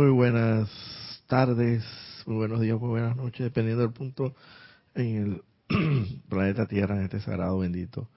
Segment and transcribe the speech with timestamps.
[0.00, 0.70] Muy buenas
[1.26, 1.84] tardes,
[2.24, 4.34] muy buenos días, muy buenas noches, dependiendo del punto
[4.94, 8.08] en el planeta Tierra, en este sagrado bendito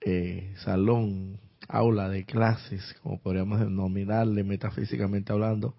[0.00, 5.76] eh, salón, aula de clases, como podríamos denominarle metafísicamente hablando,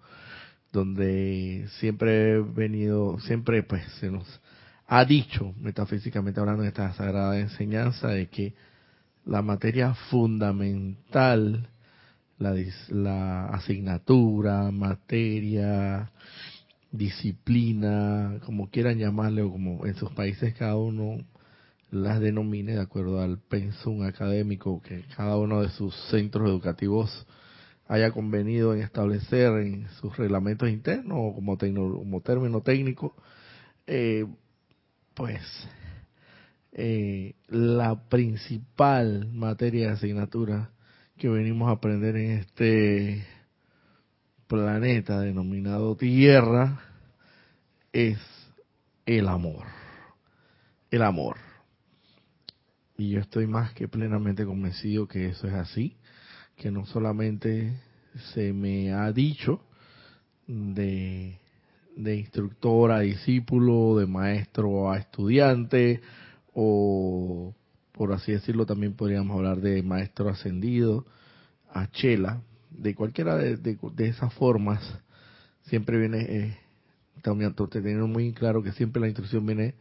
[0.72, 4.40] donde siempre he venido, siempre pues se nos
[4.86, 8.54] ha dicho, metafísicamente hablando, en esta sagrada enseñanza, de que
[9.26, 11.68] la materia fundamental,
[12.40, 16.10] la, asignatura, materia,
[16.90, 21.18] disciplina, como quieran llamarle, o como en sus países cada uno
[21.90, 27.26] las denomine de acuerdo al pensum académico que cada uno de sus centros educativos
[27.88, 33.16] haya convenido en establecer en sus reglamentos internos o como, como término técnico,
[33.86, 34.24] eh,
[35.14, 35.42] pues
[36.72, 40.70] eh, la principal materia de asignatura
[41.20, 43.26] que venimos a aprender en este
[44.46, 46.80] planeta denominado Tierra
[47.92, 48.18] es
[49.04, 49.66] el amor.
[50.90, 51.36] El amor.
[52.96, 55.94] Y yo estoy más que plenamente convencido que eso es así,
[56.56, 57.78] que no solamente
[58.32, 59.60] se me ha dicho
[60.46, 61.38] de
[61.96, 66.00] de instructor a discípulo, de maestro a estudiante,
[66.54, 67.54] o
[68.00, 71.04] por así decirlo también podríamos hablar de maestro ascendido
[71.70, 74.80] a chela, de cualquiera de, esas formas,
[75.64, 76.56] siempre viene, eh,
[77.20, 79.74] también teniendo muy claro que siempre la instrucción viene,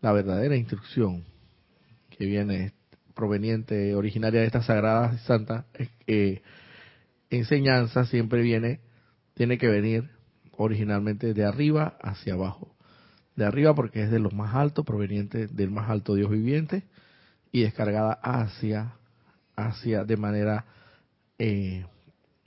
[0.00, 1.22] la verdadera instrucción,
[2.10, 2.72] que viene
[3.14, 5.64] proveniente, originaria de estas sagradas y santas
[6.08, 6.42] eh,
[7.30, 8.80] enseñanzas, siempre viene,
[9.34, 10.10] tiene que venir
[10.56, 12.74] originalmente de arriba hacia abajo.
[13.36, 16.82] De arriba porque es de los más altos, proveniente del más alto Dios viviente,
[17.54, 18.94] y descargada hacia,
[19.54, 20.64] hacia de manera
[21.38, 21.86] eh,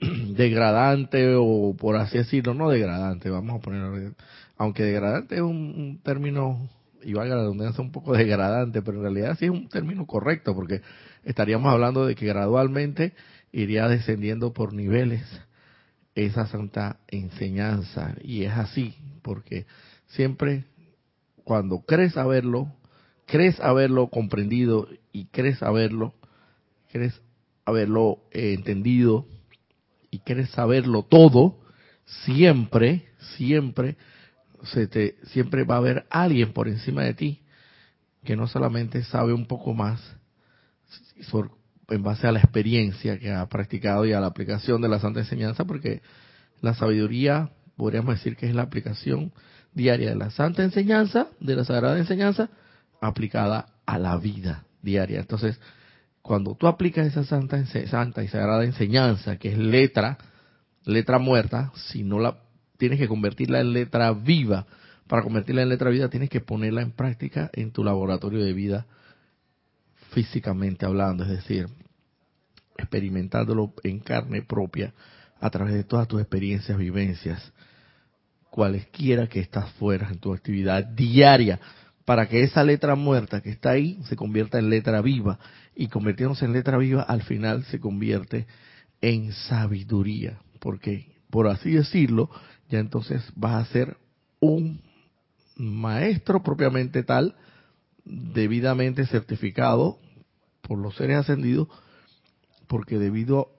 [0.36, 4.12] degradante o por así decirlo, no degradante, vamos a poner,
[4.58, 6.68] aunque degradante es un, término,
[7.02, 10.54] y valga la redundancia, un poco degradante, pero en realidad sí es un término correcto,
[10.54, 10.82] porque
[11.24, 13.14] estaríamos hablando de que gradualmente
[13.50, 15.22] iría descendiendo por niveles
[16.16, 18.14] esa santa enseñanza.
[18.20, 19.64] Y es así, porque
[20.08, 20.64] siempre
[21.44, 22.70] cuando crees haberlo,
[23.24, 24.86] crees haberlo comprendido
[25.18, 26.14] y crees haberlo,
[26.92, 27.20] crees
[27.64, 29.26] haberlo eh, entendido
[30.10, 31.58] y crees saberlo todo,
[32.24, 33.96] siempre, siempre,
[34.62, 37.42] se te, siempre va a haber alguien por encima de ti
[38.24, 40.00] que no solamente sabe un poco más,
[41.88, 45.20] en base a la experiencia que ha practicado y a la aplicación de la Santa
[45.20, 46.02] Enseñanza, porque
[46.60, 49.32] la sabiduría, podríamos decir que es la aplicación
[49.72, 52.50] diaria de la Santa Enseñanza, de la Sagrada Enseñanza,
[53.00, 55.20] aplicada a la vida diaria.
[55.20, 55.60] Entonces,
[56.22, 60.18] cuando tú aplicas esa santa, santa y sagrada enseñanza, que es letra,
[60.84, 62.38] letra muerta, si no la
[62.76, 64.66] tienes que convertirla en letra viva,
[65.06, 68.86] para convertirla en letra viva tienes que ponerla en práctica en tu laboratorio de vida
[70.10, 71.66] físicamente hablando, es decir,
[72.76, 74.94] experimentándolo en carne propia
[75.40, 77.52] a través de todas tus experiencias, vivencias,
[78.50, 81.60] cualesquiera que estás fuera en tu actividad diaria,
[82.08, 85.38] para que esa letra muerta que está ahí se convierta en letra viva
[85.76, 88.46] y convirtiéndose en letra viva al final se convierte
[89.02, 92.30] en sabiduría, porque por así decirlo,
[92.70, 93.98] ya entonces vas a ser
[94.40, 94.80] un
[95.58, 97.34] maestro propiamente tal,
[98.06, 99.98] debidamente certificado
[100.62, 101.68] por los seres ascendidos,
[102.68, 103.50] porque debido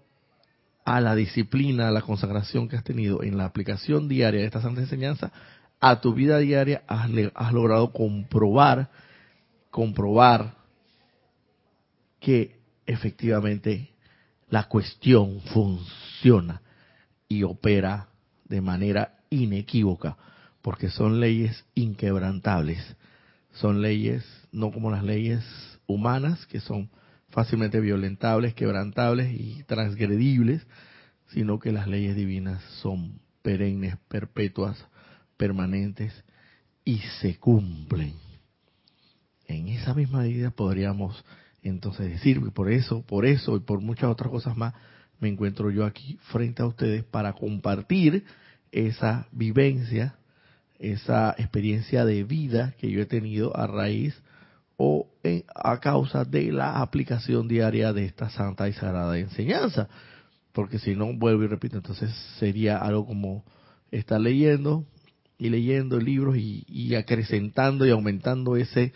[0.85, 4.63] a la disciplina, a la consagración que has tenido en la aplicación diaria de esta
[4.63, 5.31] santa enseñanza,
[5.79, 8.89] a tu vida diaria has, has logrado comprobar,
[9.69, 10.55] comprobar
[12.19, 13.89] que efectivamente
[14.49, 16.61] la cuestión funciona
[17.27, 18.09] y opera
[18.45, 20.17] de manera inequívoca,
[20.61, 22.95] porque son leyes inquebrantables,
[23.53, 25.43] son leyes no como las leyes
[25.87, 26.89] humanas, que son
[27.29, 30.65] fácilmente violentables, quebrantables y transgredibles,
[31.27, 34.83] sino que las leyes divinas son perennes, perpetuas,
[35.39, 36.13] permanentes
[36.83, 38.13] y se cumplen.
[39.47, 41.23] En esa misma medida podríamos
[41.63, 44.73] entonces decir, por eso, por eso y por muchas otras cosas más,
[45.19, 48.25] me encuentro yo aquí frente a ustedes para compartir
[48.71, 50.15] esa vivencia,
[50.77, 54.21] esa experiencia de vida que yo he tenido a raíz
[54.75, 55.07] o
[55.55, 59.87] a causa de la aplicación diaria de esta santa y sagrada enseñanza.
[60.51, 63.45] Porque si no, vuelvo y repito, entonces sería algo como
[63.91, 64.85] estar leyendo
[65.39, 68.91] y leyendo libros y, acrecentando y aumentando ese,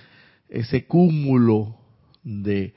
[0.49, 1.77] ese cúmulo
[2.21, 2.73] de,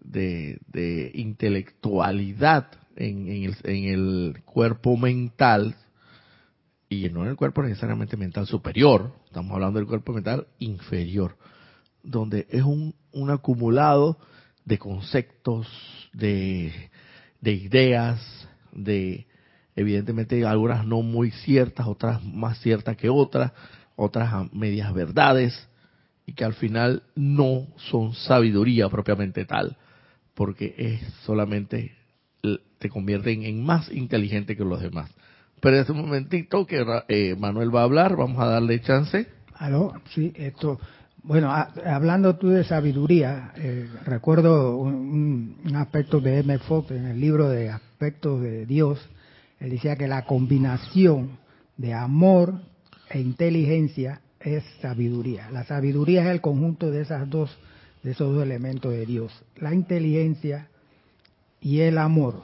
[0.00, 5.74] de, intelectualidad en, el, en el cuerpo mental
[6.90, 11.36] y no en el cuerpo necesariamente mental superior, estamos hablando del cuerpo mental inferior,
[12.02, 14.18] donde es un, un acumulado
[14.66, 15.66] de conceptos,
[16.12, 16.90] de,
[17.40, 19.26] de ideas, de
[19.76, 23.52] evidentemente algunas no muy ciertas, otras más ciertas que otras,
[23.94, 25.68] otras a medias verdades,
[26.26, 29.76] y que al final no son sabiduría propiamente tal,
[30.34, 31.94] porque es solamente
[32.78, 35.10] te convierten en más inteligente que los demás.
[35.60, 39.26] Pero en este momentito que eh, Manuel va a hablar, vamos a darle chance.
[39.54, 40.78] Aló, sí, esto.
[41.22, 46.58] Bueno, hablando tú de sabiduría, eh, recuerdo un, aspecto de M.
[46.58, 49.00] Fox en el libro de Aspectos de Dios.
[49.60, 51.38] Él decía que la combinación
[51.76, 52.60] de amor
[53.10, 55.50] e inteligencia es sabiduría.
[55.50, 57.56] La sabiduría es el conjunto de esas dos,
[58.02, 59.32] de esos dos elementos de Dios.
[59.56, 60.68] La inteligencia
[61.60, 62.42] y el amor.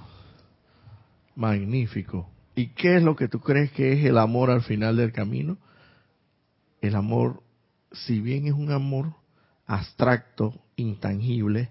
[1.37, 2.29] Magnífico.
[2.55, 5.59] ¿Y qué es lo que tú crees que es el amor al final del camino?
[6.81, 7.43] El amor,
[7.93, 9.14] si bien es un amor
[9.67, 11.70] abstracto, intangible,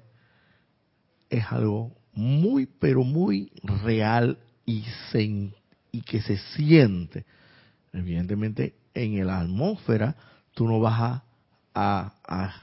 [1.29, 3.51] es algo muy, pero muy
[3.83, 4.38] real
[5.13, 7.25] y, que se siente.
[7.94, 10.15] Evidentemente, en la atmósfera,
[10.53, 11.21] tú no vas
[11.73, 12.53] a, a,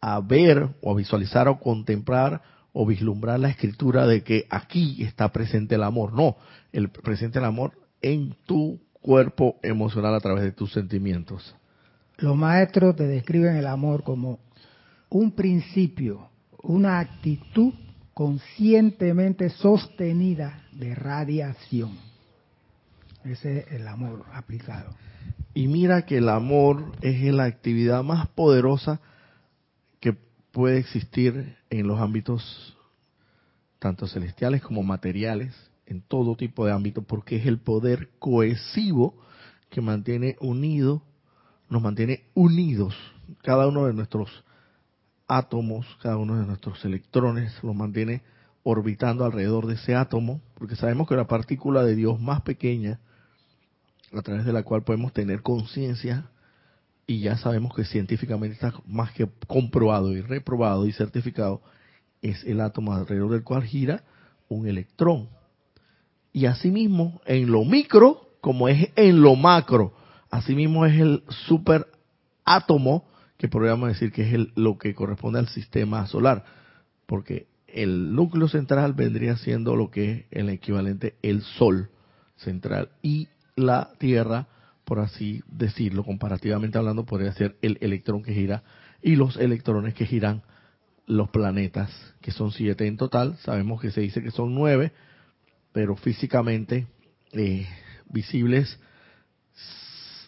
[0.00, 2.42] a ver o a visualizar o contemplar
[2.72, 6.12] o vislumbrar la escritura de que aquí está presente el amor.
[6.12, 6.36] No,
[6.72, 7.72] el presente el amor
[8.02, 11.54] en tu cuerpo emocional a través de tus sentimientos.
[12.18, 14.38] Los maestros te describen el amor como
[15.08, 16.28] un principio,
[16.62, 17.72] una actitud
[18.14, 21.98] conscientemente sostenida de radiación.
[23.24, 24.94] Ese es el amor aplicado.
[25.52, 29.00] Y mira que el amor es la actividad más poderosa
[30.00, 30.16] que
[30.52, 32.76] puede existir en los ámbitos
[33.78, 35.54] tanto celestiales como materiales,
[35.86, 39.16] en todo tipo de ámbitos, porque es el poder cohesivo
[39.70, 41.02] que mantiene unido,
[41.68, 42.94] nos mantiene unidos,
[43.42, 44.44] cada uno de nuestros
[45.30, 48.22] átomos, cada uno de nuestros electrones, los mantiene
[48.64, 52.98] orbitando alrededor de ese átomo, porque sabemos que la partícula de Dios más pequeña,
[54.12, 56.28] a través de la cual podemos tener conciencia,
[57.06, 61.62] y ya sabemos que científicamente está más que comprobado y reprobado y certificado,
[62.22, 64.02] es el átomo alrededor del cual gira
[64.48, 65.28] un electrón.
[66.32, 69.94] Y asimismo, en lo micro, como es en lo macro,
[70.28, 73.04] asimismo es el superátomo,
[73.40, 76.44] que podríamos decir que es lo que corresponde al sistema solar,
[77.06, 81.88] porque el núcleo central vendría siendo lo que es el equivalente el Sol
[82.36, 84.46] central y la Tierra
[84.90, 88.64] por así decirlo, comparativamente hablando, podría ser el electrón que gira
[89.00, 90.42] y los electrones que giran
[91.06, 93.36] los planetas, que son siete en total.
[93.44, 94.90] Sabemos que se dice que son nueve,
[95.70, 96.88] pero físicamente
[97.32, 97.68] eh,
[98.06, 98.80] visibles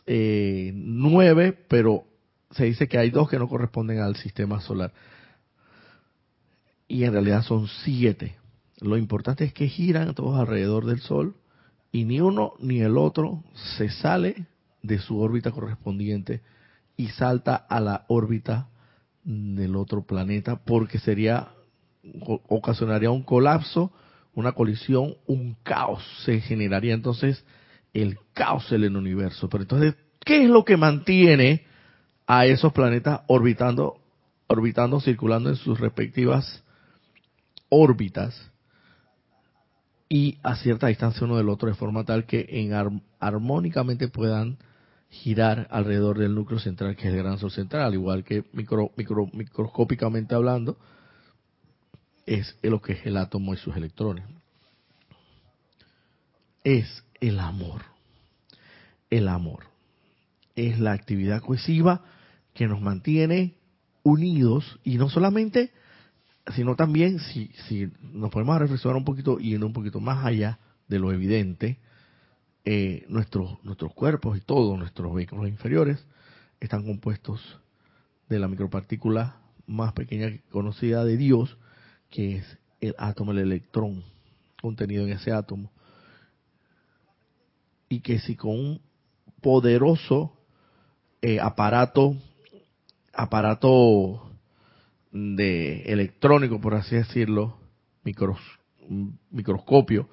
[0.06, 2.04] eh, nueve, pero
[2.52, 4.92] se dice que hay dos que no corresponden al sistema solar.
[6.86, 8.36] Y en realidad son siete.
[8.80, 11.36] Lo importante es que giran todos alrededor del Sol
[11.90, 13.42] y ni uno ni el otro
[13.76, 14.46] se sale
[14.82, 16.42] de su órbita correspondiente
[16.96, 18.68] y salta a la órbita
[19.24, 21.50] del otro planeta porque sería
[22.48, 23.92] ocasionaría un colapso,
[24.34, 27.44] una colisión, un caos, se generaría entonces
[27.94, 29.48] el caos en el universo.
[29.48, 31.66] Pero entonces, ¿qué es lo que mantiene
[32.26, 33.98] a esos planetas orbitando,
[34.46, 36.62] orbitando, circulando en sus respectivas
[37.68, 38.50] órbitas
[40.08, 44.58] y a cierta distancia uno del otro de forma tal que en armónicamente puedan
[45.08, 48.90] girar alrededor del núcleo central, que es el gran sol central, al igual que micro,
[48.96, 50.78] micro, microscópicamente hablando,
[52.26, 54.24] es lo que es el átomo y sus electrones.
[56.64, 57.82] Es el amor.
[59.10, 59.71] El amor.
[60.54, 62.02] Es la actividad cohesiva
[62.54, 63.56] que nos mantiene
[64.02, 65.72] unidos y no solamente,
[66.54, 70.98] sino también, si, nos podemos reflexionar un poquito y ir un poquito más allá de
[70.98, 71.78] lo evidente,
[72.64, 76.04] eh, nuestros, nuestros cuerpos y todos nuestros vehículos inferiores
[76.60, 77.60] están compuestos
[78.28, 81.56] de la micropartícula más pequeña conocida de Dios,
[82.10, 84.04] que es el átomo, el electrón
[84.60, 85.70] contenido en ese átomo.
[87.88, 88.80] Y que si con un
[89.40, 90.38] poderoso
[91.22, 92.16] eh, aparato,
[93.14, 94.30] aparato
[95.12, 97.56] de electrónico, por así decirlo,
[98.02, 98.38] micros,
[99.30, 100.08] microscopio,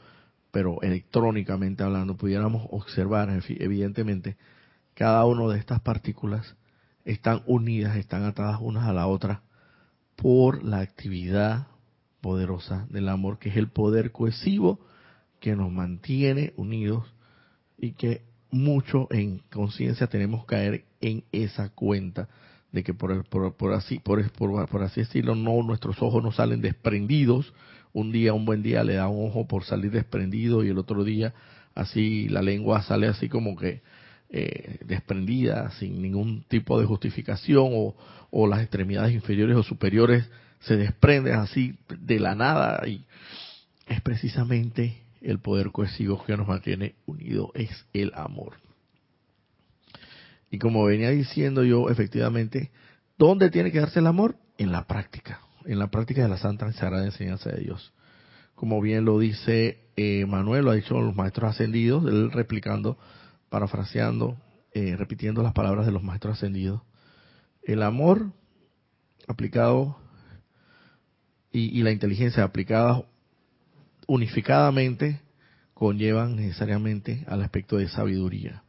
[0.52, 4.38] pero electrónicamente hablando, pudiéramos observar, evidentemente,
[4.94, 6.56] cada una de estas partículas
[7.06, 9.42] están unidas, están atadas unas a la otra
[10.16, 11.68] por la actividad
[12.22, 14.80] poderosa del amor, que es el poder cohesivo
[15.40, 17.06] que nos mantiene unidos
[17.78, 22.28] y que mucho en conciencia tenemos que caer en esa cuenta
[22.72, 27.54] de que por, por, así por, por, así decirlo no nuestros ojos no salen desprendidos.
[27.92, 31.04] Un día un buen día le da un ojo por salir desprendido y el otro
[31.04, 31.34] día
[31.74, 33.82] así la lengua sale así como que
[34.30, 37.96] eh, desprendida sin ningún tipo de justificación o,
[38.30, 40.30] o las extremidades inferiores o superiores
[40.60, 42.88] se desprenden así de la nada.
[42.88, 43.06] Y
[43.88, 48.54] es precisamente el poder cohesivo que nos mantiene unidos, es el amor.
[50.52, 52.72] Y como venía diciendo yo, efectivamente,
[53.18, 54.36] ¿dónde tiene que darse el amor?
[54.58, 57.94] En la práctica, en la práctica de la santa y sagrada enseñanza de Dios.
[58.56, 62.98] Como bien lo dice eh, Manuel, lo ha dicho los maestros ascendidos, él replicando,
[63.50, 64.38] parafraseando,
[64.74, 66.82] eh, repitiendo las palabras de los maestros ascendidos.
[67.64, 68.32] El amor
[69.28, 69.98] aplicado
[71.52, 73.06] y, y la inteligencia aplicada
[74.10, 75.22] unificadamente
[75.76, 78.64] conllevan necesariamente al aspecto de sabiduría.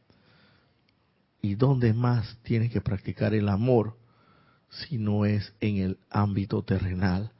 [1.41, 3.97] ¿Y dónde más tienes que practicar el amor
[4.69, 7.31] si no es en el ámbito terrenal,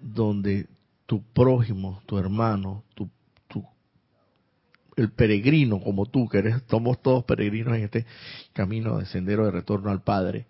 [0.00, 0.68] donde
[1.04, 3.10] tu prójimo, tu hermano, tu,
[3.46, 3.62] tu,
[4.96, 8.06] el peregrino como tú, que eres, somos todos peregrinos en este
[8.54, 10.46] camino de sendero de retorno al Padre,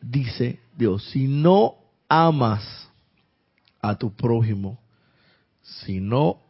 [0.00, 1.74] dice Dios, si no
[2.08, 2.88] amas
[3.82, 4.81] a tu prójimo,
[5.80, 6.40] si no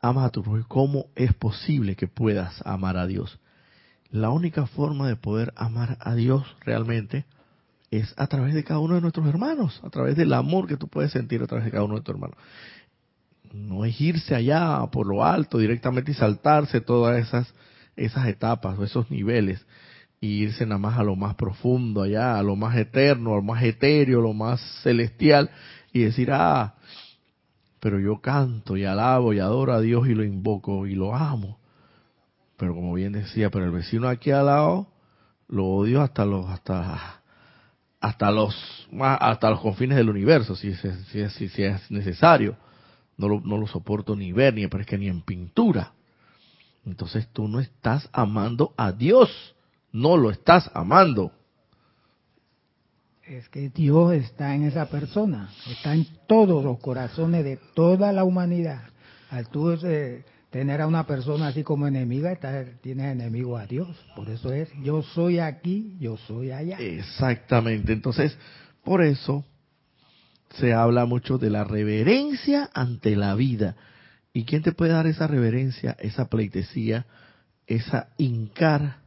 [0.00, 3.38] amas a tu prójimo, ¿cómo es posible que puedas amar a Dios?
[4.10, 7.26] La única forma de poder amar a Dios realmente
[7.90, 10.88] es a través de cada uno de nuestros hermanos, a través del amor que tú
[10.88, 12.36] puedes sentir a través de cada uno de tus hermanos.
[13.52, 17.52] No es irse allá por lo alto directamente y saltarse todas esas,
[17.96, 19.64] esas etapas o esos niveles
[20.20, 23.42] y irse nada más a lo más profundo allá, a lo más eterno, a lo
[23.42, 25.50] más etéreo, a lo más celestial
[25.92, 26.74] y decir, ah,
[27.80, 31.58] pero yo canto y alabo y adoro a Dios y lo invoco y lo amo.
[32.56, 34.86] Pero como bien decía, pero el vecino aquí al lado
[35.48, 37.22] lo odio hasta los hasta
[38.00, 38.54] hasta los
[39.00, 42.56] hasta los confines del universo, si, si, si, si es necesario.
[43.16, 45.92] No lo, no lo soporto ni ver, ni parezca ni en pintura.
[46.86, 49.54] Entonces tú no estás amando a Dios,
[49.92, 51.32] no lo estás amando
[53.38, 58.24] es que Dios está en esa persona, está en todos los corazones de toda la
[58.24, 58.82] humanidad.
[59.30, 62.36] Al tú eh, tener a una persona así como enemiga,
[62.82, 63.88] tienes enemigo a Dios.
[64.16, 66.78] Por eso es, yo soy aquí, yo soy allá.
[66.78, 67.92] Exactamente.
[67.92, 68.36] Entonces,
[68.82, 69.44] por eso
[70.54, 73.76] se habla mucho de la reverencia ante la vida.
[74.32, 77.06] ¿Y quién te puede dar esa reverencia, esa pleitesía,
[77.66, 78.99] esa incar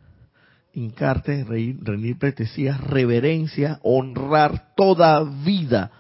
[0.74, 5.92] hincarte, rendir pretesías, reverencia, honrar toda vida,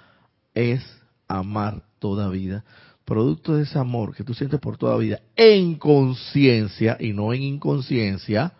[0.53, 0.83] es
[1.27, 2.63] amar toda vida.
[3.05, 7.43] Producto de ese amor que tú sientes por toda vida, en conciencia y no en
[7.43, 8.53] inconsciencia,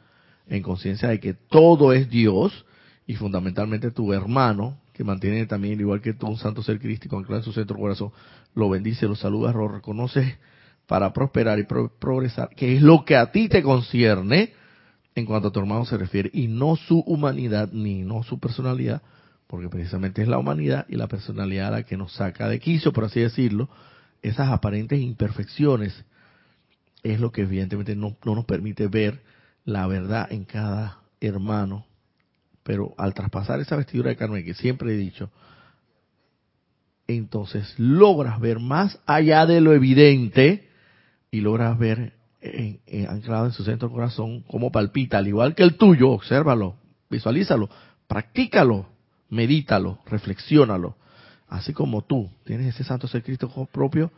[0.48, 2.66] en conciencia de que todo es Dios
[3.08, 7.40] y fundamentalmente tu hermano, que mantiene también, igual que tú, un santo ser crístico anclado
[7.40, 8.12] en su centro corazón,
[8.54, 10.38] lo bendice, lo saluda, lo reconoce
[10.86, 14.54] para prosperar y progresar, que es lo que a ti te concierne,
[15.16, 19.02] en cuanto a tu hermano se refiere, y no su humanidad ni no su personalidad,
[19.48, 23.06] porque precisamente es la humanidad y la personalidad la que nos saca de quicio, por
[23.06, 23.70] así decirlo,
[24.22, 25.94] esas aparentes imperfecciones
[27.04, 29.22] es lo que evidentemente no, no nos permite ver
[29.66, 31.86] la verdad en cada hermano.
[32.64, 35.30] Pero al traspasar esa vestidura de carne que siempre he dicho,
[37.08, 40.70] entonces logras ver más allá de lo evidente
[41.30, 42.14] y logras ver
[43.08, 46.76] anclado en su centro corazón, como palpita, al igual que el tuyo, obsérvalo,
[47.10, 47.70] visualízalo,
[48.08, 48.88] practícalo,
[49.30, 50.96] medítalo, reflexiónalo.
[51.48, 54.12] Así como tú tienes ese santo ser Cristo propio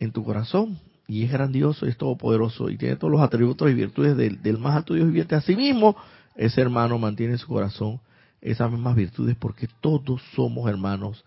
[0.00, 3.74] en tu corazón y es grandioso y es todopoderoso y tiene todos los atributos y
[3.74, 5.34] virtudes del, del más alto Dios viviente.
[5.34, 5.96] Asimismo,
[6.34, 8.00] ese hermano mantiene en su corazón
[8.40, 11.24] esas mismas virtudes porque todos somos hermanos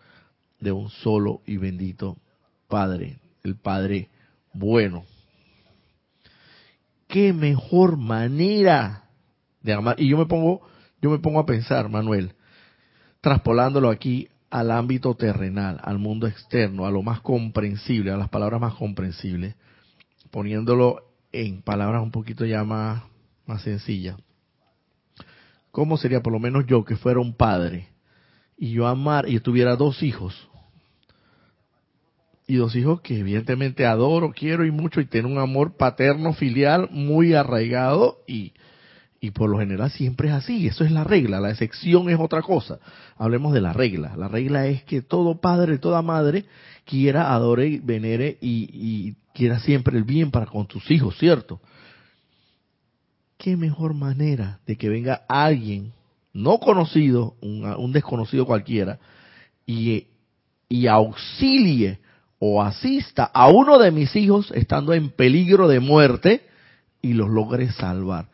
[0.59, 2.17] de un solo y bendito
[2.67, 4.09] Padre, el Padre
[4.53, 5.03] bueno
[7.11, 9.03] qué mejor manera
[9.61, 9.95] de amar.
[9.99, 10.61] Y yo me pongo,
[11.01, 12.33] yo me pongo a pensar, Manuel,
[13.19, 18.59] traspolándolo aquí al ámbito terrenal, al mundo externo, a lo más comprensible, a las palabras
[18.59, 19.55] más comprensibles,
[20.31, 23.03] poniéndolo en palabras un poquito ya más,
[23.45, 24.17] más sencillas.
[25.71, 27.89] ¿Cómo sería por lo menos yo que fuera un padre
[28.57, 30.49] y yo amar y tuviera dos hijos?
[32.51, 36.89] Y dos hijos que evidentemente adoro, quiero y mucho y tengo un amor paterno filial
[36.91, 38.51] muy arraigado y,
[39.21, 42.41] y por lo general siempre es así, eso es la regla, la excepción es otra
[42.41, 42.79] cosa.
[43.17, 46.43] Hablemos de la regla, la regla es que todo padre, toda madre
[46.83, 51.61] quiera, adore, venere y, y quiera siempre el bien para con sus hijos, ¿cierto?
[53.37, 55.93] qué mejor manera de que venga alguien
[56.33, 58.99] no conocido, un, desconocido cualquiera,
[59.65, 60.07] y,
[60.69, 61.99] y auxilie
[62.43, 66.41] o asista a uno de mis hijos estando en peligro de muerte
[66.99, 68.29] y los logre salvar.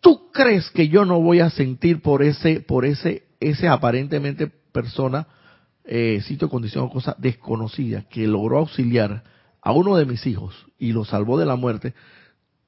[0.00, 5.26] ¿Tú crees que yo no voy a sentir por ese, por ese, ese aparentemente persona,
[5.84, 9.24] eh, sitio, condición o cosa desconocida que logró auxiliar
[9.60, 11.92] a uno de mis hijos y lo salvó de la muerte?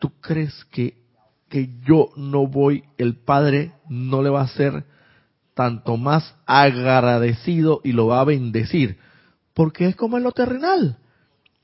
[0.00, 0.96] ¿Tú crees que,
[1.48, 4.84] que yo no voy, el Padre no le va a ser
[5.54, 8.98] tanto más agradecido y lo va a bendecir?
[9.54, 10.98] Porque es como en lo terrenal.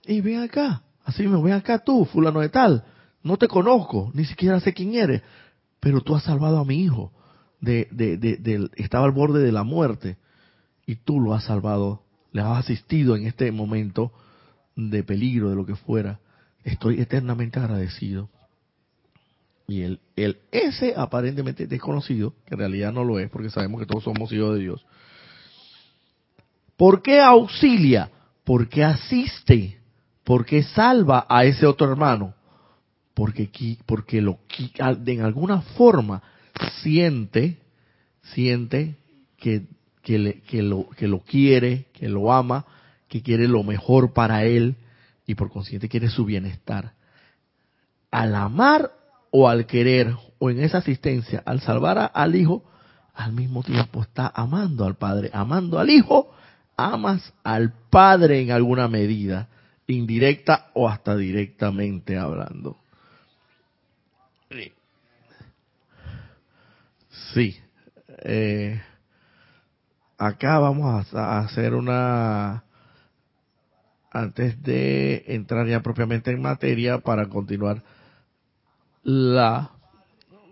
[0.05, 2.85] Y ven acá, así me ven acá tú, fulano de tal,
[3.23, 5.23] no te conozco, ni siquiera sé quién eres,
[5.81, 7.13] pero tú has salvado a mi hijo,
[7.61, 10.17] de, de, de, estaba al borde de la muerte,
[10.87, 12.03] y tú lo has salvado,
[12.33, 14.13] le has asistido en este momento
[14.75, 16.21] de peligro, de lo que fuera.
[16.65, 18.31] Estoy eternamente agradecido.
[19.67, 23.87] Y el, el ese aparentemente desconocido, que en realidad no lo es, porque sabemos que
[23.87, 24.87] todos somos hijos de Dios,
[26.79, 28.09] ¿Por qué auxilia?
[28.45, 29.81] Porque asiste,
[30.23, 32.35] porque salva a ese otro hermano,
[33.15, 33.51] porque,
[33.85, 34.39] porque lo,
[34.79, 36.23] en alguna forma
[36.81, 37.59] siente,
[38.33, 38.97] siente
[39.39, 39.67] que,
[40.03, 42.65] que, lo, que lo quiere, que lo ama,
[43.09, 44.77] que quiere lo mejor para él
[45.27, 46.93] y por consiguiente quiere su bienestar.
[48.13, 48.93] Al amar
[49.33, 52.63] o al querer o en esa asistencia, al salvar al hijo,
[53.15, 56.38] al mismo tiempo está amando al padre, amando al hijo
[56.79, 59.49] amas al Padre en alguna medida,
[59.89, 62.79] indirecta o hasta directamente hablando.
[67.35, 67.59] Sí.
[68.23, 68.81] Eh,
[70.17, 72.65] acá vamos a hacer una
[74.11, 77.83] antes de entrar ya propiamente en materia para continuar
[79.03, 79.71] la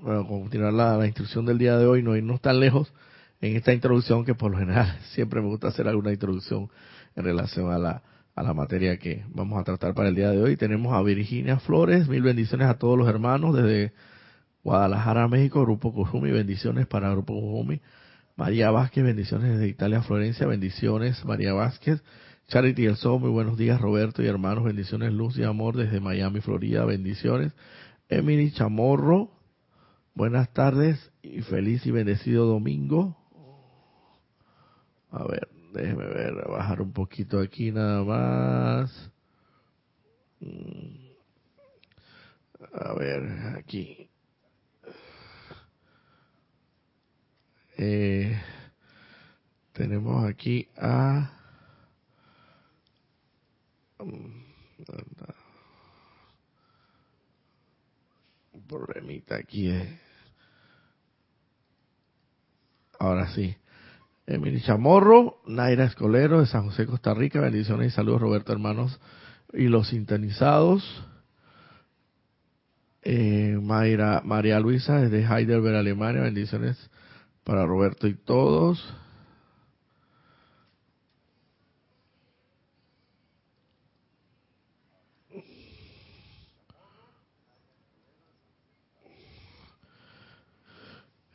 [0.00, 2.92] bueno, continuar la, la instrucción del día de hoy, no irnos tan lejos
[3.40, 6.68] en esta introducción que por lo general siempre me gusta hacer alguna introducción
[7.14, 8.02] en relación a la,
[8.34, 10.56] a la materia que vamos a tratar para el día de hoy.
[10.56, 13.92] Tenemos a Virginia Flores, mil bendiciones a todos los hermanos desde
[14.62, 17.80] Guadalajara, México, Grupo Kuzumi, bendiciones para Grupo Kuzumi.
[18.36, 22.02] María Vázquez, bendiciones desde Italia, Florencia, bendiciones, María Vázquez.
[22.48, 26.40] Charity El Sol, muy buenos días, Roberto y hermanos, bendiciones, luz y amor desde Miami,
[26.40, 27.54] Florida, bendiciones.
[28.08, 29.30] Emily Chamorro,
[30.14, 33.16] buenas tardes y feliz y bendecido domingo.
[35.18, 39.10] A ver, déjeme ver, bajar un poquito aquí nada más.
[40.40, 41.06] Mm.
[42.74, 44.10] A ver, aquí.
[47.78, 48.38] Eh,
[49.72, 51.32] tenemos aquí a...
[53.98, 54.44] Un
[58.68, 59.70] problemita aquí.
[59.70, 59.98] Eh.
[62.98, 63.56] Ahora sí.
[64.26, 69.00] Emily Chamorro, Naira Escolero de San José, Costa Rica, bendiciones y saludos Roberto hermanos
[69.52, 71.04] y los sintonizados.
[73.02, 76.90] Eh, Mayra, María Luisa desde Heidelberg, Alemania, bendiciones
[77.44, 78.84] para Roberto y todos.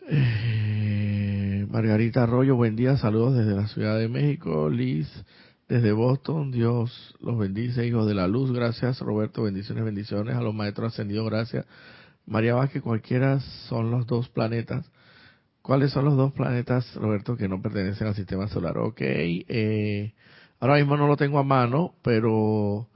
[0.10, 4.70] Eh, Margarita Arroyo, buen día, saludos desde la Ciudad de México.
[4.70, 5.08] Liz,
[5.70, 9.00] desde Boston, Dios los bendice, hijos de la luz, gracias.
[9.00, 10.36] Roberto, bendiciones, bendiciones.
[10.36, 11.66] A los maestros ascendidos, gracias.
[12.26, 14.92] María Vázquez, cualquiera son los dos planetas.
[15.62, 18.78] ¿Cuáles son los dos planetas, Roberto, que no pertenecen al sistema solar?
[18.78, 20.14] Ok, eh,
[20.60, 22.90] ahora mismo no lo tengo a mano, pero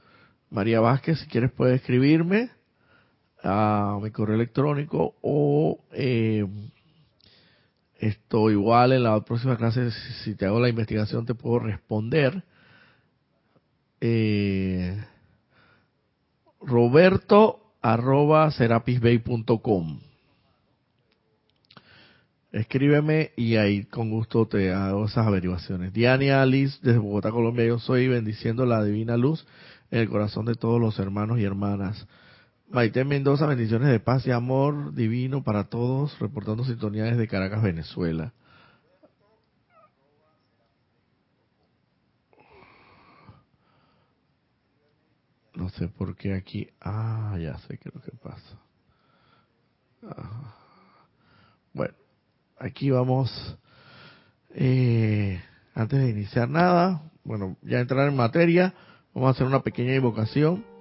[0.49, 2.49] María Vázquez, si quieres puedes escribirme
[3.41, 6.45] a mi correo electrónico o eh,
[8.05, 9.89] esto igual en la próxima clase,
[10.23, 12.43] si te hago la investigación, te puedo responder.
[13.99, 15.03] Eh,
[16.61, 19.99] Roberto arroba serapisbay.com.
[22.51, 25.91] Escríbeme y ahí con gusto te hago esas averiguaciones.
[25.91, 29.45] Diana Alice desde Bogotá, Colombia, yo soy bendiciendo la divina luz
[29.91, 32.07] en el corazón de todos los hermanos y hermanas
[32.75, 38.33] Maite Mendoza, bendiciones de paz y amor divino para todos, reportando sintonía desde Caracas, Venezuela.
[45.53, 46.67] No sé por qué aquí.
[46.81, 48.59] Ah, ya sé qué es lo que pasa.
[51.71, 51.93] Bueno,
[52.59, 53.57] aquí vamos.
[54.49, 55.41] Eh,
[55.73, 58.73] antes de iniciar nada, bueno, ya entrar en materia,
[59.13, 60.74] vamos a hacer una pequeña invocación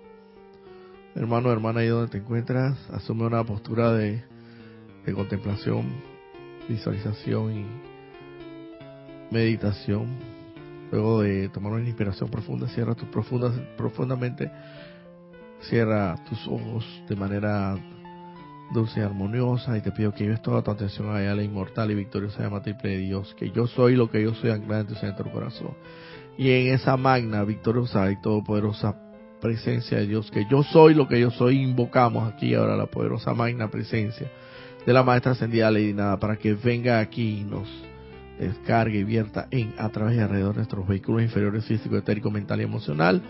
[1.16, 4.24] Hermano, hermana, ahí donde te encuentras, asume una postura de
[5.14, 5.86] contemplación,
[6.68, 7.66] visualización y
[9.30, 10.08] meditación.
[10.90, 14.50] Luego de tomar una inspiración profunda, cierra tus profundas, profundamente,
[15.60, 17.76] cierra tus ojos de manera
[18.72, 21.94] dulce y armoniosa y te pido que lleves toda tu atención a la inmortal y
[21.94, 24.94] victoriosa llama triple de Dios, que yo soy lo que yo soy anclada en tu
[24.96, 25.76] centro corazón.
[26.36, 29.03] Y en esa magna, victoriosa y todopoderosa
[29.44, 33.34] presencia de Dios, que yo soy lo que yo soy, invocamos aquí ahora la poderosa
[33.34, 34.26] magna presencia
[34.86, 37.68] de la maestra ascendida Lady Nada para que venga aquí y nos
[38.40, 42.62] descargue y vierta en a través y alrededor de nuestros vehículos inferiores físico, etérico, mental
[42.62, 43.22] y emocional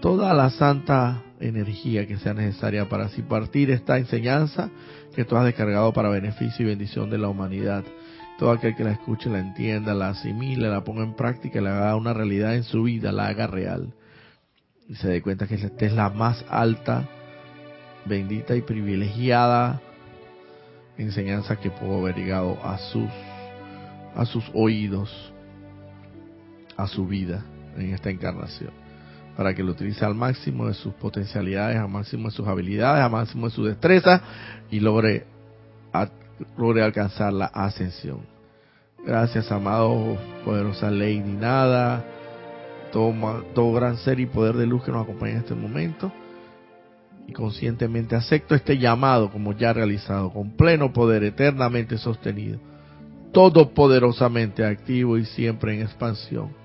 [0.00, 4.70] toda la santa energía que sea necesaria para así partir esta enseñanza
[5.14, 7.84] que tú has descargado para beneficio y bendición de la humanidad.
[8.38, 11.96] Todo aquel que la escuche, la entienda, la asimile, la ponga en práctica, la haga
[11.96, 13.92] una realidad en su vida, la haga real.
[14.88, 17.06] Y se dé cuenta que esta es la más alta,
[18.06, 19.80] bendita y privilegiada
[20.96, 23.10] enseñanza que pudo haber llegado a sus,
[24.16, 25.32] a sus oídos,
[26.76, 27.44] a su vida
[27.76, 28.88] en esta encarnación
[29.38, 33.12] para que lo utilice al máximo de sus potencialidades, al máximo de sus habilidades, al
[33.12, 34.20] máximo de su destreza
[34.68, 35.26] y logre,
[36.56, 38.18] logre alcanzar la ascensión.
[39.06, 42.04] Gracias, amado, poderosa ni nada,
[42.90, 43.12] todo,
[43.54, 46.12] todo gran ser y poder de luz que nos acompaña en este momento.
[47.26, 52.58] Y conscientemente acepto este llamado como ya realizado, con pleno poder, eternamente sostenido,
[53.32, 56.56] todopoderosamente activo y siempre en expansión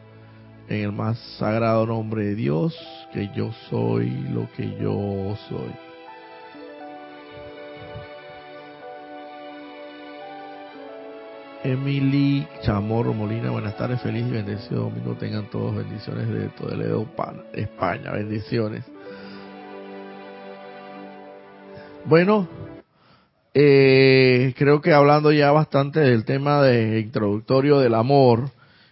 [0.69, 2.75] en el más sagrado nombre de Dios,
[3.13, 5.92] que yo soy lo que yo soy.
[11.63, 15.15] Emily Chamorro Molina, buenas tardes, feliz y bendecido domingo.
[15.15, 17.07] Tengan todos bendiciones de Toledo,
[17.53, 18.83] España, bendiciones.
[22.03, 22.49] Bueno,
[23.53, 28.49] eh, creo que hablando ya bastante del tema de introductorio del amor,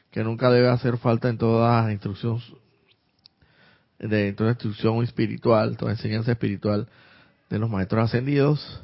[0.10, 2.40] que nunca debe hacer falta en toda instrucción
[4.00, 6.88] de toda instrucción espiritual, toda enseñanza espiritual
[7.50, 8.82] de los maestros ascendidos.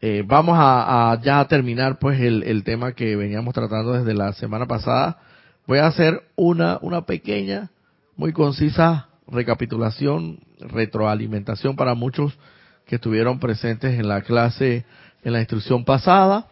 [0.00, 4.66] Eh, vamos a, ya terminar pues el, el, tema que veníamos tratando desde la semana
[4.66, 5.18] pasada.
[5.66, 7.70] Voy a hacer una, una pequeña,
[8.16, 12.38] muy concisa recapitulación, retroalimentación para muchos
[12.86, 14.86] que estuvieron presentes en la clase,
[15.22, 16.46] en la instrucción pasada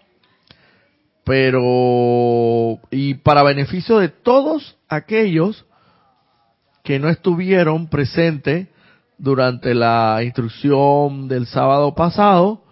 [1.27, 5.67] pero y para beneficio de todos aquellos
[6.85, 8.69] que no estuvieron presentes
[9.19, 12.63] durante la instrucción del sábado pasado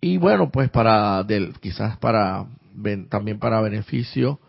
[0.00, 2.46] y bueno pues para del quizás para
[3.08, 4.40] también para beneficio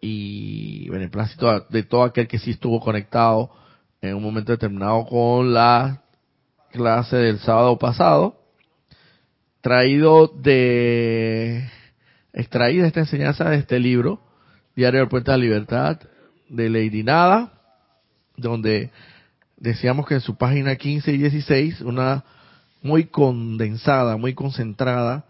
[0.00, 3.50] y beneplácito de todo aquel que sí estuvo conectado
[4.00, 6.02] en un momento determinado con la
[6.70, 8.40] clase del sábado pasado
[9.66, 11.68] traído de
[12.32, 14.20] extraída esta enseñanza de este libro,
[14.76, 15.98] Diario del Puente de la Libertad,
[16.48, 17.52] de Lady Nada,
[18.36, 18.92] donde
[19.56, 22.22] decíamos que en su página 15 y 16, una
[22.82, 25.24] muy condensada, muy concentrada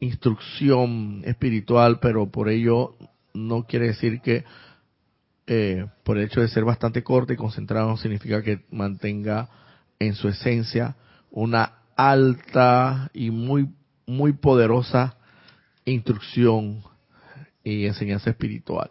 [0.00, 2.94] instrucción espiritual, pero por ello
[3.34, 4.44] no quiere decir que
[5.46, 9.48] eh, por el hecho de ser bastante corta y concentrada no significa que mantenga
[9.98, 10.96] en su esencia
[11.30, 13.68] una alta y muy
[14.06, 15.16] muy poderosa
[15.84, 16.82] instrucción
[17.62, 18.90] y enseñanza espiritual.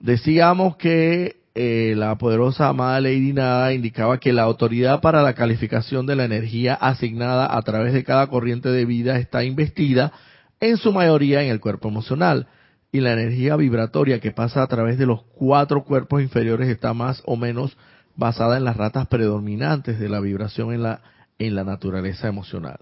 [0.00, 6.06] Decíamos que eh, la poderosa amada Lady Nada indicaba que la autoridad para la calificación
[6.06, 10.12] de la energía asignada a través de cada corriente de vida está investida
[10.60, 12.46] en su mayoría en el cuerpo emocional
[12.92, 17.22] y la energía vibratoria que pasa a través de los cuatro cuerpos inferiores está más
[17.26, 17.76] o menos
[18.16, 21.00] basada en las ratas predominantes de la vibración en la
[21.40, 22.78] en la naturaleza emocional.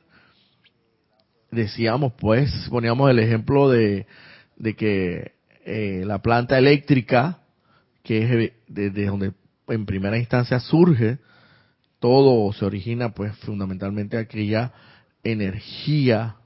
[1.51, 4.07] Decíamos pues, poníamos el ejemplo de,
[4.57, 5.33] de que
[5.65, 7.38] eh, la planta eléctrica,
[8.09, 9.33] que es desde donde
[9.67, 11.19] en primera instancia surge,
[12.01, 14.73] todo se origina pues fundamentalmente aquella
[15.23, 16.37] energía,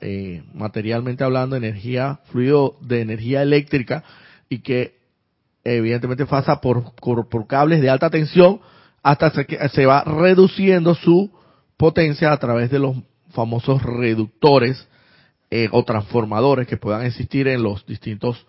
[0.00, 4.02] eh, materialmente hablando, energía, fluido de energía eléctrica
[4.48, 4.96] y que
[5.62, 8.58] evidentemente pasa por, por, cables de alta tensión
[9.00, 11.30] hasta que se va reduciendo su
[11.76, 12.96] potencia a través de los
[13.30, 14.88] famosos reductores
[15.52, 18.44] eh, o transformadores que puedan existir en los distintos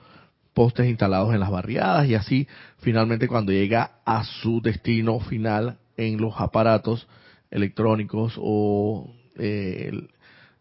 [0.58, 2.48] postes instalados en las barriadas y así
[2.80, 7.08] finalmente cuando llega a su destino final en los aparatos
[7.52, 9.92] electrónicos o eh,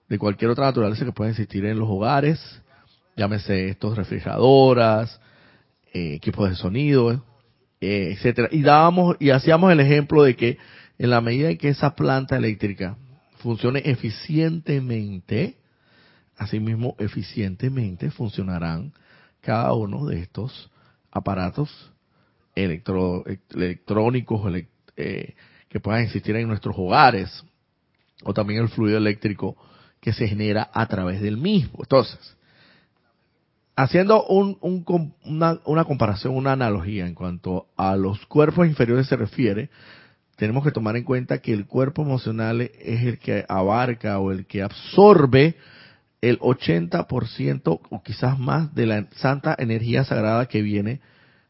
[0.06, 2.61] de cualquier otra naturaleza que pueda existir en los hogares,
[3.16, 5.18] llámese estos refrigeradoras,
[5.94, 7.24] eh, equipos de sonido,
[7.80, 8.48] etcétera.
[8.52, 10.59] Y dábamos y hacíamos el ejemplo de que
[10.98, 12.98] en la medida en que esa planta eléctrica
[13.38, 15.56] funcione eficientemente,
[16.37, 18.92] asimismo eficientemente funcionarán
[19.46, 20.70] cada uno de estos
[21.12, 21.70] aparatos
[22.56, 24.52] electrónicos
[24.96, 25.35] eh,
[25.68, 27.44] que puedan existir en nuestros hogares
[28.24, 29.56] o también el fluido eléctrico
[30.00, 31.78] que se genera a través del mismo.
[31.78, 32.37] Entonces,
[33.76, 39.70] haciendo una, una, comparación, una analogía en cuanto a los cuerpos inferiores se refiere,
[40.35, 44.44] tenemos que tomar en cuenta que el cuerpo emocional es el que abarca o el
[44.46, 45.54] que absorbe
[46.20, 51.00] el 80% o quizás más de la santa energía sagrada que viene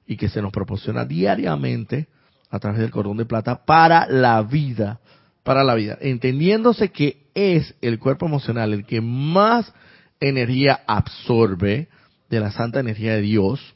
[0.07, 2.09] y que se nos proporciona diariamente
[2.51, 5.01] a través del cordón de plata para la vida,
[5.43, 9.73] para la vida, entendiéndose que es el cuerpo emocional el que más
[10.21, 11.89] energía absorbe
[12.29, 13.75] de la santa energía de Dios,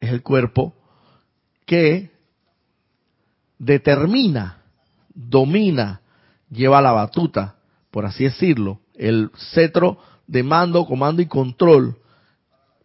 [0.00, 0.74] es el cuerpo
[1.66, 2.10] que
[3.58, 4.62] determina,
[5.14, 6.00] domina,
[6.50, 7.56] lleva la batuta,
[7.90, 11.96] por así decirlo, el cetro de mando, comando y control,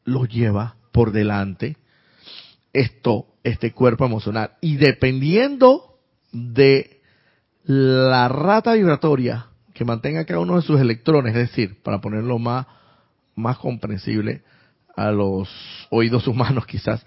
[0.04, 1.78] lo lleva por delante
[2.74, 4.52] esto, este cuerpo emocional.
[4.62, 5.97] Y dependiendo
[6.32, 7.02] de
[7.63, 12.67] la rata vibratoria que mantenga cada uno de sus electrones, es decir, para ponerlo más,
[13.36, 14.43] más comprensible
[14.95, 15.50] a los
[15.89, 17.06] oídos humanos quizás,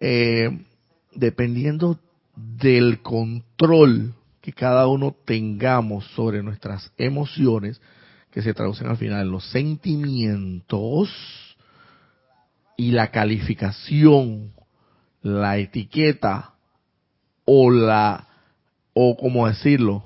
[0.00, 0.64] eh,
[1.14, 1.98] dependiendo
[2.36, 7.80] del control que cada uno tengamos sobre nuestras emociones,
[8.36, 11.08] que se traducen al final en los sentimientos
[12.76, 14.52] y la calificación,
[15.22, 16.52] la etiqueta
[17.46, 18.26] o la,
[18.92, 20.04] o como decirlo,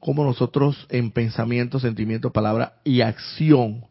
[0.00, 3.84] como nosotros en pensamiento, sentimiento, palabra y acción,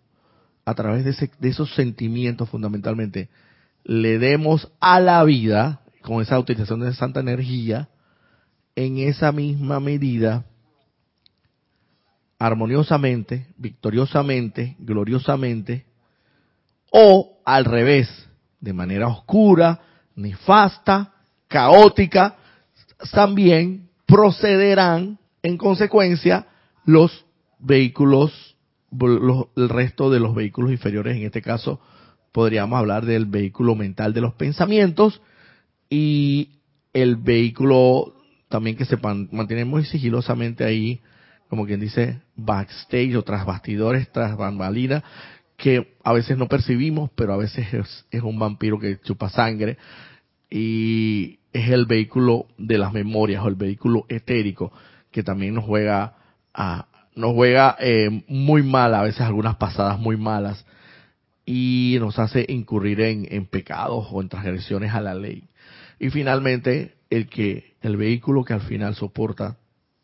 [0.65, 3.29] a través de, de esos sentimientos fundamentalmente,
[3.83, 7.87] le demos a la vida, con esa utilización de santa energía,
[8.75, 10.45] en esa misma medida,
[12.39, 15.85] armoniosamente, victoriosamente, gloriosamente,
[16.91, 19.81] o al revés, de manera oscura,
[20.15, 21.13] nefasta,
[21.47, 22.35] caótica,
[23.11, 26.47] también procederán en consecuencia
[26.85, 27.25] los
[27.59, 28.55] vehículos,
[29.55, 31.79] el resto de los vehículos inferiores, en este caso
[32.31, 35.21] podríamos hablar del vehículo mental de los pensamientos
[35.89, 36.59] y
[36.93, 38.13] el vehículo
[38.49, 38.97] también que se
[39.31, 41.01] mantiene muy sigilosamente ahí,
[41.49, 45.03] como quien dice, backstage o tras bastidores, tras bambalinas,
[45.57, 47.67] que a veces no percibimos, pero a veces
[48.11, 49.77] es, un vampiro que chupa sangre
[50.49, 54.71] y es el vehículo de las memorias o el vehículo etérico
[55.11, 56.15] que también nos juega
[56.53, 60.65] a, nos juega eh, muy mal, a veces algunas pasadas muy malas
[61.45, 65.47] y nos hace incurrir en, en pecados o en transgresiones a la ley.
[65.99, 69.57] Y finalmente, el que, el vehículo que al final soporta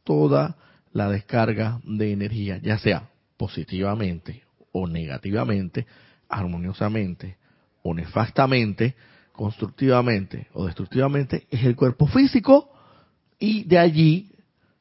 [0.03, 0.55] toda
[0.93, 5.85] la descarga de energía, ya sea positivamente o negativamente,
[6.29, 7.37] armoniosamente
[7.83, 8.95] o nefastamente,
[9.31, 12.71] constructivamente o destructivamente, es el cuerpo físico
[13.39, 14.31] y de allí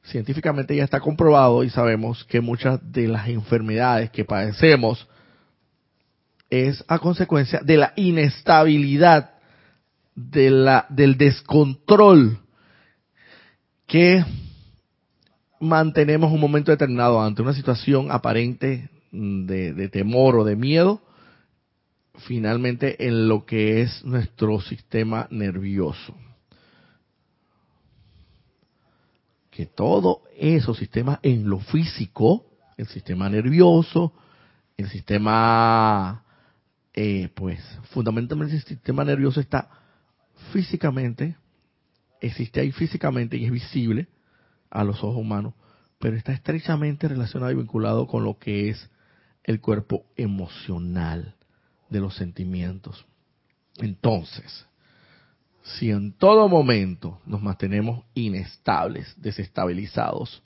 [0.03, 5.07] científicamente ya está comprobado y sabemos que muchas de las enfermedades que padecemos
[6.49, 9.31] es a consecuencia de la inestabilidad
[10.15, 12.39] de la, del descontrol
[13.87, 14.23] que
[15.61, 21.01] mantenemos un momento determinado ante una situación aparente de, de, temor o de miedo,
[22.25, 26.15] finalmente en lo que es nuestro sistema nervioso.
[29.51, 32.45] Que todo esos sistemas en lo físico,
[32.77, 34.13] el sistema nervioso,
[34.77, 36.23] el sistema,
[36.93, 37.59] eh, pues
[37.91, 39.69] fundamentalmente el sistema nervioso está
[40.51, 41.35] físicamente,
[42.19, 44.07] existe ahí físicamente y es visible
[44.71, 45.53] a los ojos humanos,
[45.99, 48.89] pero está estrechamente relacionado y vinculado con lo que es
[49.43, 51.35] el cuerpo emocional
[51.89, 53.05] de los sentimientos.
[53.77, 54.65] Entonces,
[55.63, 60.43] si en todo momento nos mantenemos inestables, desestabilizados,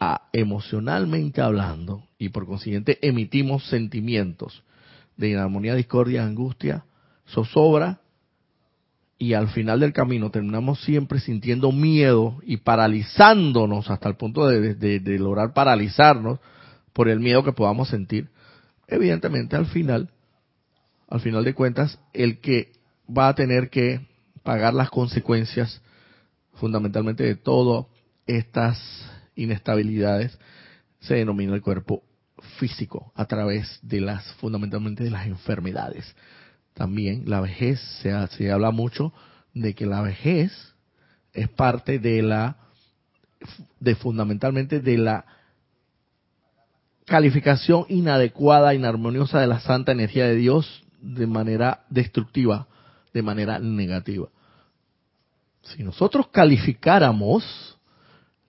[0.00, 4.64] a, emocionalmente hablando, y por consiguiente emitimos sentimientos
[5.16, 6.84] de inarmonía, discordia, angustia,
[7.28, 8.00] zozobra,
[9.22, 15.00] y al final del camino terminamos siempre sintiendo miedo y paralizándonos hasta el punto de,
[15.16, 16.40] lograr paralizarnos
[16.92, 18.30] por el miedo que podamos sentir,
[18.88, 20.10] evidentemente al final,
[21.08, 22.72] al final de cuentas, el que
[23.08, 24.00] va a tener que
[24.42, 25.80] pagar las consecuencias
[26.54, 27.86] fundamentalmente de todas
[28.26, 30.36] estas inestabilidades
[30.98, 32.02] se denomina el cuerpo
[32.58, 36.12] físico a través de las fundamentalmente de las enfermedades
[36.74, 39.12] también la vejez, se, se habla mucho
[39.54, 40.52] de que la vejez
[41.32, 42.56] es parte de la,
[43.80, 45.24] de fundamentalmente de la
[47.04, 52.68] calificación inadecuada, inarmoniosa de la santa energía de Dios de manera destructiva,
[53.12, 54.28] de manera negativa.
[55.62, 57.78] Si nosotros calificáramos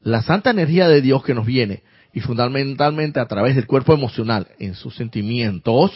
[0.01, 1.83] la santa energía de Dios que nos viene,
[2.13, 5.91] y fundamentalmente a través del cuerpo emocional, en sus sentimientos,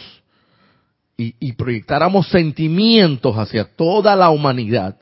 [1.20, 4.96] y, proyectáramos sentimientos hacia toda la humanidad,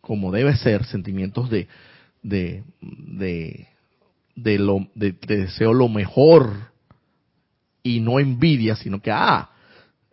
[0.00, 1.66] como debe ser, sentimientos de,
[2.22, 3.66] de, de,
[4.36, 6.52] de, lo, de, deseo lo mejor
[7.82, 9.50] y no envidia, sino que, ah,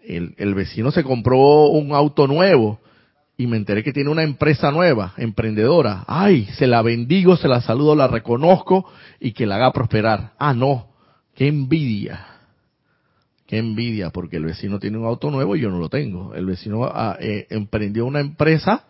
[0.03, 2.79] el, el vecino se compró un auto nuevo
[3.37, 6.03] y me enteré que tiene una empresa nueva, emprendedora.
[6.07, 8.89] Ay, se la bendigo, se la saludo, la reconozco
[9.19, 10.33] y que la haga prosperar.
[10.39, 10.87] Ah, no,
[11.35, 12.32] qué envidia.
[13.53, 16.33] Envidia, porque el vecino tiene un auto nuevo y yo no lo tengo.
[16.33, 18.85] El vecino ah, eh, emprendió una empresa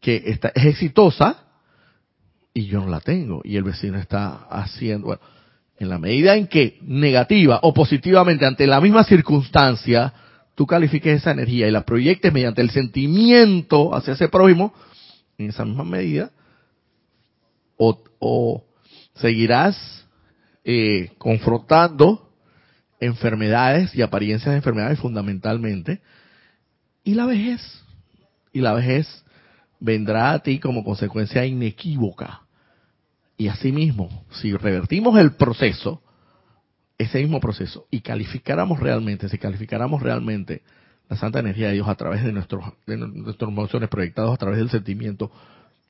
[0.00, 1.44] que está, es exitosa
[2.52, 3.40] y yo no la tengo.
[3.44, 5.22] Y el vecino está haciendo, bueno,
[5.78, 10.12] en la medida en que negativa o positivamente ante la misma circunstancia,
[10.54, 14.72] tú califiques esa energía y la proyectes mediante el sentimiento hacia ese prójimo,
[15.38, 16.30] en esa misma medida,
[17.76, 18.64] o,
[19.14, 20.06] seguirás
[20.64, 22.25] eh, confrontando
[23.00, 26.00] enfermedades y apariencias de enfermedades fundamentalmente,
[27.04, 27.60] y la vejez.
[28.52, 29.24] Y la vejez
[29.80, 32.42] vendrá a ti como consecuencia inequívoca.
[33.36, 36.02] Y asimismo, si revertimos el proceso,
[36.98, 40.62] ese mismo proceso, y calificáramos realmente, si calificáramos realmente
[41.08, 44.58] la santa energía de Dios a través de nuestros, de nuestras emociones proyectados a través
[44.58, 45.30] del sentimiento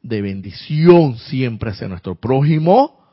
[0.02, 3.05] de bendición siempre hacia nuestro prójimo,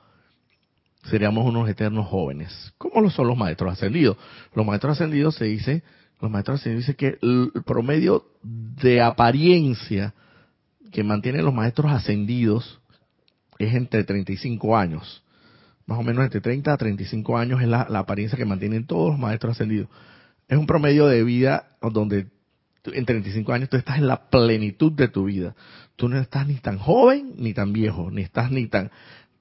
[1.04, 2.74] seríamos unos eternos jóvenes.
[2.78, 4.18] ¿Cómo lo son los maestros ascendidos?
[4.54, 5.84] Los maestros ascendidos se dice,
[6.22, 10.14] los maestros ascendidos dicen que el promedio de apariencia
[10.92, 12.80] que mantienen los maestros ascendidos
[13.60, 15.24] es entre 35 años.
[15.86, 19.20] Más o menos entre 30 a 35 años es la, apariencia que mantienen todos los
[19.20, 19.90] maestros ascendidos.
[20.48, 22.28] Es un promedio de vida donde
[22.86, 25.56] en 35 años tú estás en la plenitud de tu vida.
[25.96, 28.92] Tú no estás ni tan joven ni tan viejo, ni estás ni tan,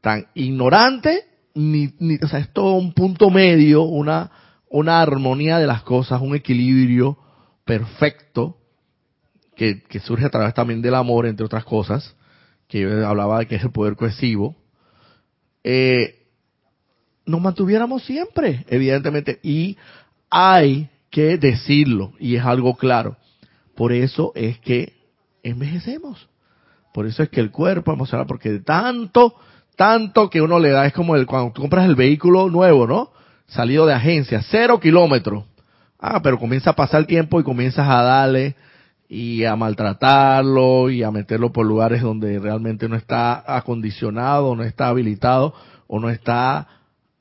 [0.00, 4.30] tan ignorante ni, ni, o sea, es todo un punto medio, una,
[4.68, 7.18] una armonía de las cosas, un equilibrio
[7.64, 8.56] perfecto
[9.56, 12.16] que, que surge a través también del amor, entre otras cosas,
[12.68, 14.56] que yo hablaba de que es el poder cohesivo,
[15.64, 16.26] eh,
[17.26, 19.76] nos mantuviéramos siempre, evidentemente, y
[20.30, 23.16] hay que decirlo, y es algo claro.
[23.76, 24.94] Por eso es que
[25.42, 26.28] envejecemos.
[26.92, 29.34] Por eso es que el cuerpo emocional, porque de tanto
[29.76, 33.10] tanto que uno le da, es como el, cuando compras el vehículo nuevo, ¿no?
[33.46, 35.44] Salido de agencia, cero kilómetros.
[35.98, 38.56] Ah, pero comienza a pasar el tiempo y comienzas a darle
[39.08, 44.88] y a maltratarlo y a meterlo por lugares donde realmente no está acondicionado, no está
[44.88, 45.54] habilitado
[45.86, 46.66] o no está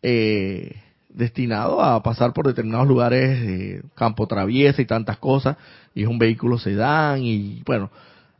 [0.01, 0.77] eh,
[1.09, 5.57] destinado a pasar por determinados lugares, eh, campo traviesa y tantas cosas,
[5.93, 7.91] y es un vehículo sedán y bueno,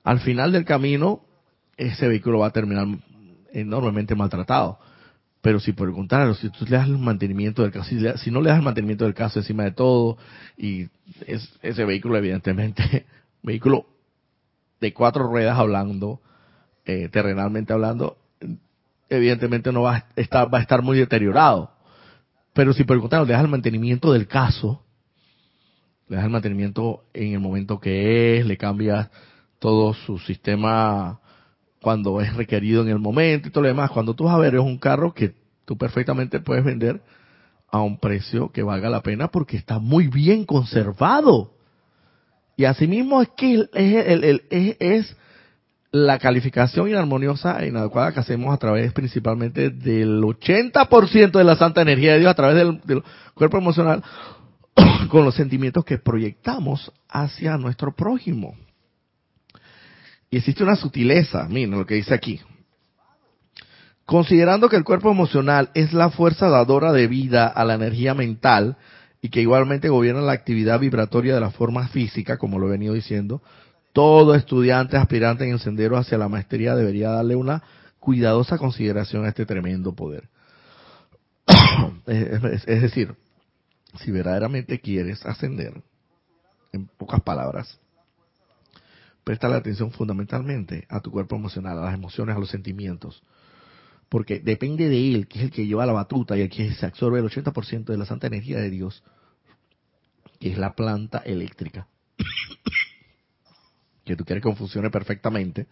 [0.04, 1.20] al final del camino
[1.76, 2.88] ese vehículo va a terminar
[3.54, 4.80] enormemente maltratado.
[5.42, 8.42] Pero si por el contrario, si tú le das el mantenimiento del caso, si, no
[8.42, 10.18] le das el mantenimiento del caso encima de todo,
[10.56, 10.88] y
[11.26, 13.06] es, ese vehículo evidentemente,
[13.42, 13.88] vehículo
[14.80, 16.22] de cuatro ruedas hablando,
[16.86, 18.18] eh, terrenalmente hablando,
[19.10, 21.72] evidentemente no va a estar, va a estar muy deteriorado.
[22.54, 24.84] Pero si por el contrario le das el mantenimiento del caso,
[26.08, 29.10] le das el mantenimiento en el momento que es, le cambias
[29.58, 31.21] todo su sistema
[31.82, 33.92] cuando es requerido en el momento y todo lo demás.
[33.92, 35.34] Cuando tú vas a ver, es un carro que
[35.66, 37.02] tú perfectamente puedes vender
[37.70, 41.54] a un precio que valga la pena porque está muy bien conservado.
[42.56, 43.66] Y asimismo es que
[44.80, 45.16] es,
[45.92, 51.82] la calificación inarmoniosa e inadecuada que hacemos a través principalmente del 80% de la santa
[51.82, 53.04] energía de Dios, a través del, del
[53.34, 54.04] cuerpo emocional,
[55.10, 58.56] con los sentimientos que proyectamos hacia nuestro prójimo.
[60.32, 62.40] Y existe una sutileza, miren lo que dice aquí.
[64.06, 68.78] Considerando que el cuerpo emocional es la fuerza dadora de vida a la energía mental
[69.22, 72.94] y que igualmente gobierna la actividad vibratoria de la forma física, como lo he venido
[72.94, 73.42] diciendo,
[73.92, 77.62] todo estudiante aspirante en el sendero hacia la maestría debería darle una
[78.00, 80.30] cuidadosa consideración a este tremendo poder.
[82.08, 83.16] es, es decir,
[84.00, 85.82] si verdaderamente quieres ascender,
[86.72, 87.80] en pocas palabras,
[89.24, 93.24] presta la atención fundamentalmente a tu cuerpo emocional, a las emociones, a los sentimientos.
[94.10, 96.86] Porque depende de él, que es el que lleva la batuta y el que se
[96.86, 99.04] absorbe el 80% de la santa energía de Dios,
[100.40, 101.88] que es la planta eléctrica.
[104.04, 105.68] que tú quieres que funcione perfectamente.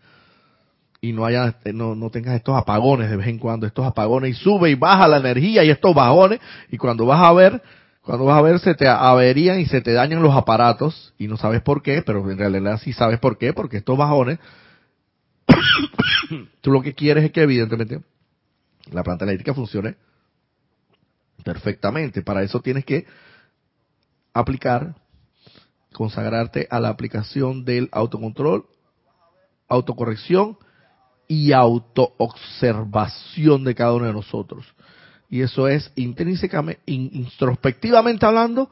[1.02, 4.34] y no haya no, no tengas estos apagones de vez en cuando, estos apagones y
[4.42, 6.40] sube y baja la energía y estos bajones
[6.70, 7.62] y cuando vas a ver
[8.02, 11.38] cuando vas a ver se te averían y se te dañan los aparatos y no
[11.38, 14.40] sabes por qué, pero en realidad sí sabes por qué, porque estos bajones
[16.62, 18.02] tú lo que quieres es que evidentemente
[18.92, 19.96] la planta eléctrica funcione
[21.44, 22.22] perfectamente.
[22.22, 23.06] Para eso tienes que
[24.34, 24.96] aplicar,
[25.94, 28.68] consagrarte a la aplicación del autocontrol,
[29.68, 30.58] autocorrección
[31.28, 34.66] y autoobservación de cada uno de nosotros.
[35.30, 38.70] Y eso es intrínsecamente, introspectivamente hablando,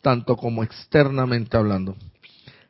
[0.00, 1.96] tanto como externamente hablando.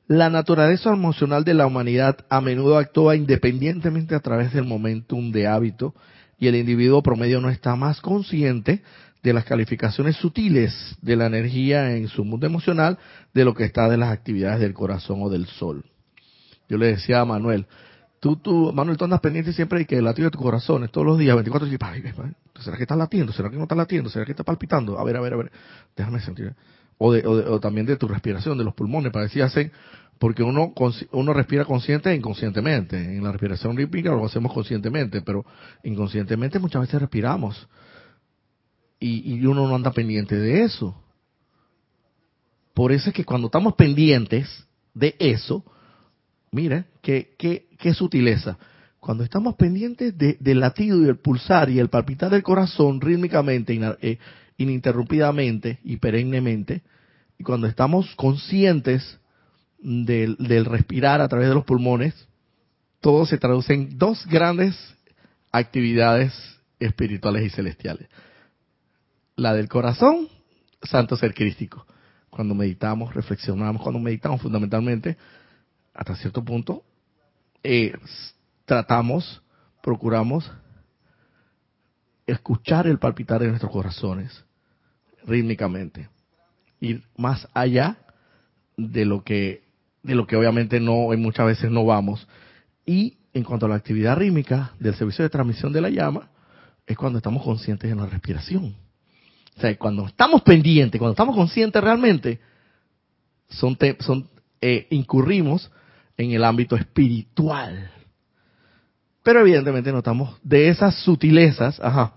[0.09, 5.47] La naturaleza emocional de la humanidad a menudo actúa independientemente a través del momentum de
[5.47, 5.95] hábito
[6.39, 8.83] y el individuo promedio no está más consciente
[9.23, 12.99] de las calificaciones sutiles de la energía en su mundo emocional
[13.35, 15.85] de lo que está de las actividades del corazón o del sol.
[16.69, 17.67] Yo le decía a Manuel,
[18.21, 21.19] tú, tú, Manuel, tú andas pendiente siempre de que latido de tu corazón, todos los
[21.19, 23.33] días, 24 horas, ¿será que está latiendo?
[23.33, 24.11] ¿Será que no está latiendo?
[24.11, 24.99] ¿Será que está palpitando?
[24.99, 25.53] A ver, a ver, a ver,
[25.97, 26.55] déjame sentir.
[26.99, 29.71] O, de, o, también de tu respiración, de los pulmones, para decir hacen,
[30.19, 30.73] porque uno,
[31.13, 32.97] uno respira consciente e inconscientemente.
[32.97, 35.45] En la respiración rítmica lo hacemos conscientemente, pero
[35.85, 37.69] inconscientemente muchas veces respiramos
[39.01, 41.01] y, uno no anda pendiente de eso.
[42.75, 45.65] Por eso es que cuando estamos pendientes de eso,
[46.51, 48.59] mire, qué, qué, qué sutileza.
[49.01, 53.79] Cuando estamos pendientes de, del latido y el pulsar y el palpitar del corazón rítmicamente,
[54.03, 54.19] eh,
[54.57, 56.83] ininterrumpidamente y perennemente,
[57.39, 59.19] y cuando estamos conscientes
[59.79, 62.29] del, del respirar a través de los pulmones,
[63.01, 64.77] todo se traduce en dos grandes
[65.53, 66.35] actividades
[66.81, 68.09] espirituales y celestiales
[69.39, 70.29] la del corazón,
[70.83, 71.87] santo ser crístico.
[72.29, 75.17] Cuando meditamos, reflexionamos, cuando meditamos fundamentalmente,
[75.95, 76.83] hasta cierto punto,
[77.63, 77.93] eh,
[78.65, 79.43] tratamos,
[79.83, 80.51] procuramos
[82.27, 84.45] escuchar el palpitar de nuestros corazones
[85.25, 86.09] rítmicamente,
[86.81, 87.97] ir más allá
[88.77, 89.67] de lo que
[90.03, 92.27] de lo que obviamente no muchas veces no vamos.
[92.87, 96.31] Y en cuanto a la actividad rítmica del servicio de transmisión de la llama
[96.87, 98.75] es cuando estamos conscientes de la respiración.
[99.57, 102.41] O sea, cuando estamos pendientes, cuando estamos conscientes realmente,
[103.49, 104.29] son, son
[104.61, 105.71] eh, incurrimos
[106.19, 107.91] en el ámbito espiritual.
[109.23, 112.13] Pero evidentemente notamos de esas sutilezas, ajá.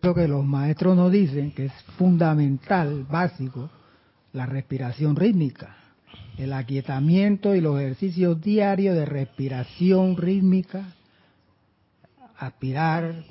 [0.00, 3.68] Lo que los maestros nos dicen que es fundamental, básico,
[4.32, 5.76] la respiración rítmica,
[6.38, 10.94] el aquietamiento y los ejercicios diarios de respiración rítmica
[12.38, 13.24] aspirar,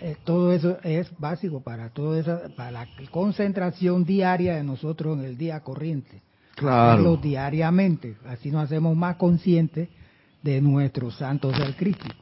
[0.00, 5.24] eh, todo eso es básico para todo eso, para la concentración diaria de nosotros en
[5.26, 6.22] el día corriente.
[6.56, 7.16] Claro.
[7.16, 9.88] diariamente, así nos hacemos más conscientes
[10.42, 12.14] de nuestro santo ser crítico.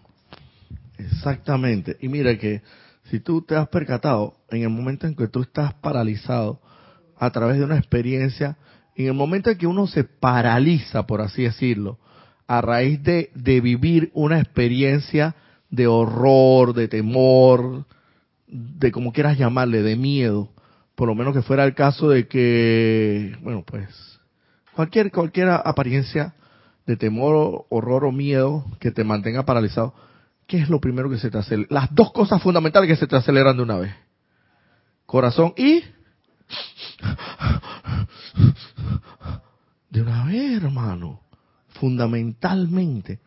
[0.99, 1.97] Exactamente.
[2.01, 2.63] Y mira que
[3.11, 6.61] si tú te has percatado en el momento en que tú estás paralizado
[7.19, 8.57] a través de una experiencia,
[8.97, 11.99] en el momento en que uno se paraliza, por así decirlo,
[12.47, 15.35] a raíz de, de vivir una experiencia
[15.71, 17.87] de horror, de temor,
[18.47, 20.51] de como quieras llamarle, de miedo.
[20.95, 24.12] Por lo menos que fuera el caso de que, bueno, pues,
[24.75, 26.35] cualquier, cualquier apariencia
[26.87, 29.95] de temor, horror o miedo que te mantenga paralizado,
[30.47, 31.69] ¿qué es lo primero que se te acelera?
[31.71, 33.95] Las dos cosas fundamentales que se te aceleran de una vez.
[35.07, 35.83] Corazón y...
[39.91, 41.21] De una vez, hermano.
[41.69, 43.21] Fundamentalmente.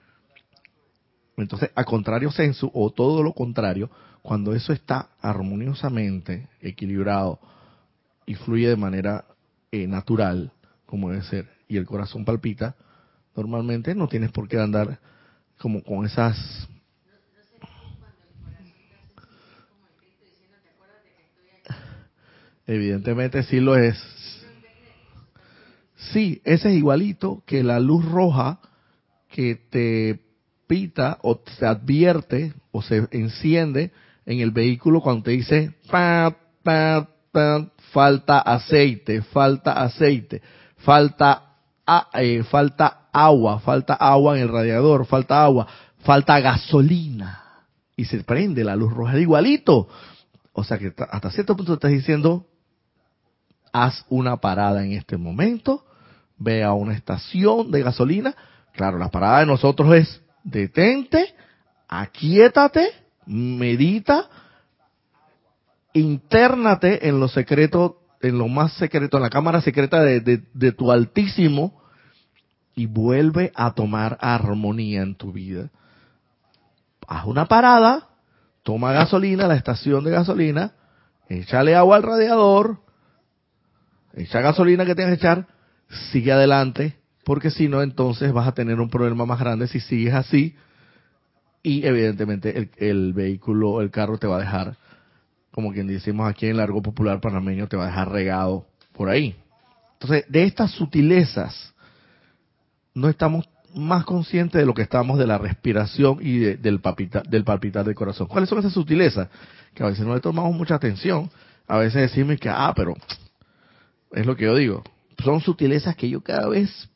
[1.38, 3.90] Entonces, a contrario sensu, o todo lo contrario,
[4.22, 7.40] cuando eso está armoniosamente equilibrado
[8.26, 9.26] y fluye de manera
[9.72, 10.52] eh, natural,
[10.96, 12.74] como debe ser, y el corazón palpita,
[13.36, 14.98] normalmente no tienes por qué andar
[15.58, 16.70] como con esas
[22.66, 23.96] Evidentemente sí lo es.
[26.14, 28.60] Sí, ese es igualito que la luz roja
[29.30, 30.22] que te
[30.66, 33.92] pita o se advierte o se enciende
[34.26, 40.42] en el vehículo cuando te dice pa, pa, pa, falta aceite, falta aceite,
[40.86, 41.42] falta,
[42.14, 45.68] eh, falta agua, falta agua en el radiador, falta agua,
[46.00, 47.42] falta gasolina.
[47.98, 49.88] Y se prende la luz roja igualito.
[50.54, 52.46] O sea que hasta cierto punto estás diciendo,
[53.74, 55.86] haz una parada en este momento,
[56.38, 58.36] ve a una estación de gasolina.
[58.74, 61.34] Claro, la parada de nosotros es detente,
[61.88, 62.90] aquietate,
[63.26, 64.30] medita,
[65.94, 71.82] internate en lo secreto, en lo más secreto, en la cámara secreta de, tu altísimo
[72.76, 75.70] y vuelve a tomar armonía en tu vida.
[77.08, 78.10] Haz una parada,
[78.64, 80.74] toma gasolina, la estación de gasolina,
[81.30, 82.80] échale agua al radiador,
[84.14, 85.48] echa gasolina que tengas que echar,
[86.12, 90.14] sigue adelante, porque si no, entonces vas a tener un problema más grande si sigues
[90.14, 90.56] así
[91.66, 94.78] y evidentemente el, el vehículo, el carro te va a dejar,
[95.56, 99.38] como quien decimos aquí en Largo Popular Panameño, te va a dejar regado por ahí.
[99.94, 101.74] Entonces, de estas sutilezas,
[102.94, 107.46] no estamos más conscientes de lo que estamos de la respiración y del, palpitar, del
[107.46, 108.28] palpitar del corazón.
[108.28, 109.30] ¿Cuáles son esas sutilezas?
[109.74, 111.32] Que a veces no le tomamos mucha atención.
[111.70, 112.94] A veces decimos que, ah, pero
[114.12, 114.84] es lo que yo digo.
[115.24, 116.90] Son sutilezas que yo cada vez,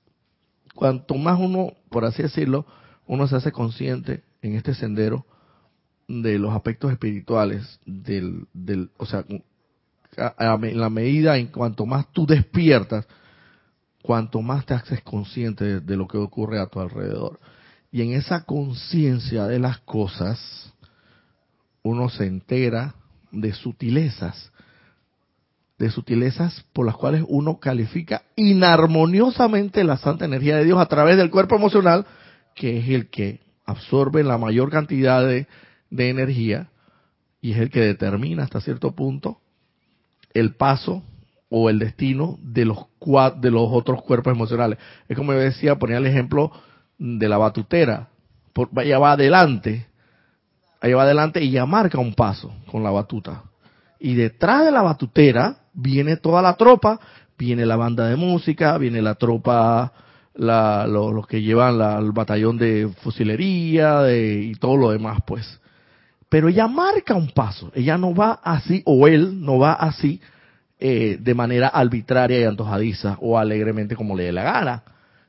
[0.76, 2.66] cuanto más uno, por así decirlo,
[3.08, 5.26] uno se hace consciente en este sendero
[6.10, 12.26] de los aspectos espirituales, del, del o sea, en la medida en cuanto más tú
[12.26, 13.08] despiertas,
[14.02, 17.40] cuanto más te haces consciente de, lo que ocurre a tu alrededor.
[17.92, 20.74] Y en esa conciencia de las cosas,
[21.84, 22.96] uno se entera
[23.32, 24.52] de sutilezas,
[25.78, 31.18] de sutilezas por las cuales uno califica inarmoniosamente la santa energía de Dios a través
[31.18, 32.08] del cuerpo emocional,
[32.56, 35.48] que es el que absorbe la mayor cantidad de,
[35.90, 36.70] de energía
[37.42, 39.40] y es el que determina hasta cierto punto
[40.34, 41.04] el paso
[41.50, 42.86] o el destino de los
[43.42, 44.78] de los otros cuerpos emocionales.
[45.08, 46.52] Es como yo decía, ponía el ejemplo
[46.98, 48.10] de la batutera.
[48.54, 49.88] Por, ella va adelante,
[50.82, 53.44] ella va adelante y ya marca un paso con la batuta.
[54.00, 57.00] Y detrás de la batutera viene toda la tropa,
[57.38, 59.92] viene la banda de música, viene la tropa,
[60.36, 65.60] la, los, que llevan el batallón de fusilería de, y todo lo demás, pues.
[66.30, 70.22] Pero ella marca un paso, ella no va así, o él no va así,
[70.80, 74.84] eh, de manera arbitraria y antojadiza o alegremente como le dé la gana.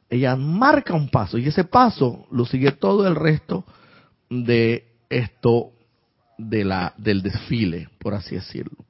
[0.08, 3.64] Ella marca un paso y ese paso lo sigue todo el resto
[4.28, 5.72] de esto
[6.36, 8.84] de la, del desfile, por así decirlo.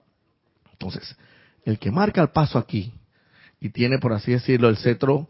[0.73, 1.17] Entonces,
[1.65, 2.93] el que marca el paso aquí
[3.61, 5.29] y tiene, por así decirlo, el cetro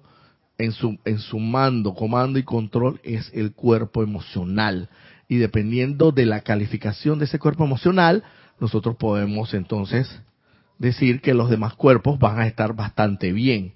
[0.59, 4.89] en su, en su mando, comando y control es el cuerpo emocional.
[5.31, 8.25] Y dependiendo de la calificación de ese cuerpo emocional,
[8.59, 10.21] nosotros podemos entonces
[10.77, 13.75] decir que los demás cuerpos van a estar bastante bien.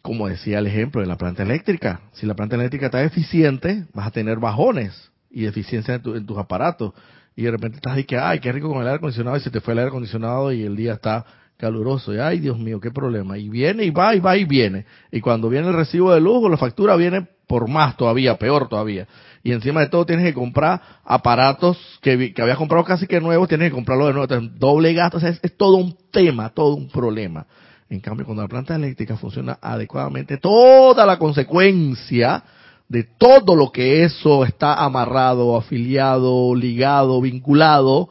[0.00, 4.06] Como decía el ejemplo de la planta eléctrica, si la planta eléctrica está eficiente, vas
[4.06, 6.94] a tener bajones y deficiencia en, tus aparatos.
[7.36, 9.50] Y de repente estás ahí que, ay, qué rico con el aire acondicionado y se
[9.50, 11.26] te fue el aire acondicionado y el día está
[11.56, 12.14] caluroso.
[12.14, 13.38] Y ay, Dios mío, qué problema.
[13.38, 14.86] Y viene y va y va y viene.
[15.10, 18.68] Y cuando viene el recibo de luz o la factura viene por más todavía, peor
[18.68, 19.06] todavía
[19.42, 23.48] y encima de todo tienes que comprar aparatos que, que habías comprado casi que nuevos,
[23.48, 27.46] tienes que comprarlo de nuevo, doble gasto, sea, es, todo un tema, todo un problema.
[27.90, 32.42] En cambio, cuando la planta eléctrica funciona adecuadamente, toda la consecuencia
[32.88, 38.08] de todo lo que eso está amarrado, afiliado, ligado, vinculado,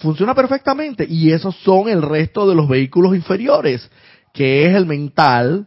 [0.00, 1.06] funciona perfectamente.
[1.08, 3.90] Y esos son el resto de los vehículos inferiores,
[4.32, 5.66] que es el mental,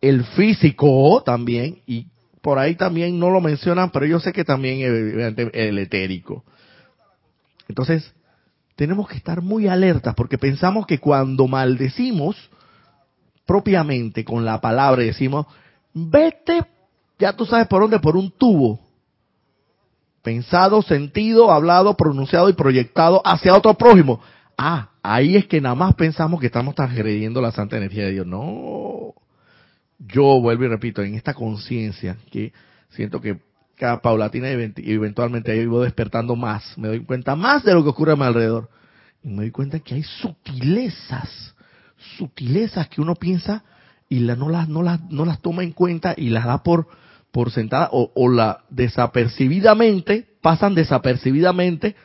[0.00, 2.06] el físico también y
[2.42, 4.80] por ahí también no lo mencionan, pero yo sé que también
[5.52, 6.44] el etérico.
[7.68, 8.12] Entonces,
[8.74, 12.36] tenemos que estar muy alertas porque pensamos que cuando maldecimos
[13.46, 15.46] propiamente con la palabra decimos,
[15.94, 16.64] vete,
[17.18, 18.80] ya tú sabes por dónde, por un tubo.
[20.22, 24.20] Pensado, sentido, hablado, pronunciado y proyectado hacia otro prójimo.
[24.56, 28.26] Ah, ahí es que nada más pensamos que estamos transgrediendo la santa energía de Dios.
[28.26, 29.14] No,
[29.98, 32.52] yo vuelvo y repito, en esta conciencia que
[32.90, 33.40] siento que
[33.76, 37.90] cada paulatina y eventualmente ahí voy despertando más, me doy cuenta más de lo que
[37.90, 38.70] ocurre a mi alrededor.
[39.24, 41.54] Y me doy cuenta que hay sutilezas,
[42.16, 43.64] sutilezas que uno piensa
[44.08, 46.86] y la, no, las, no, las, no las toma en cuenta y las da por,
[47.32, 51.96] por sentada o, la desapercibidamente, pasan desapercibidamente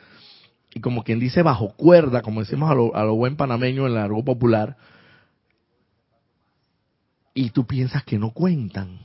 [0.74, 3.94] y como quien dice bajo cuerda, como decimos a lo, a lo buen panameño en
[3.94, 4.76] la algo popular,
[7.34, 8.98] y tú piensas que no cuentan,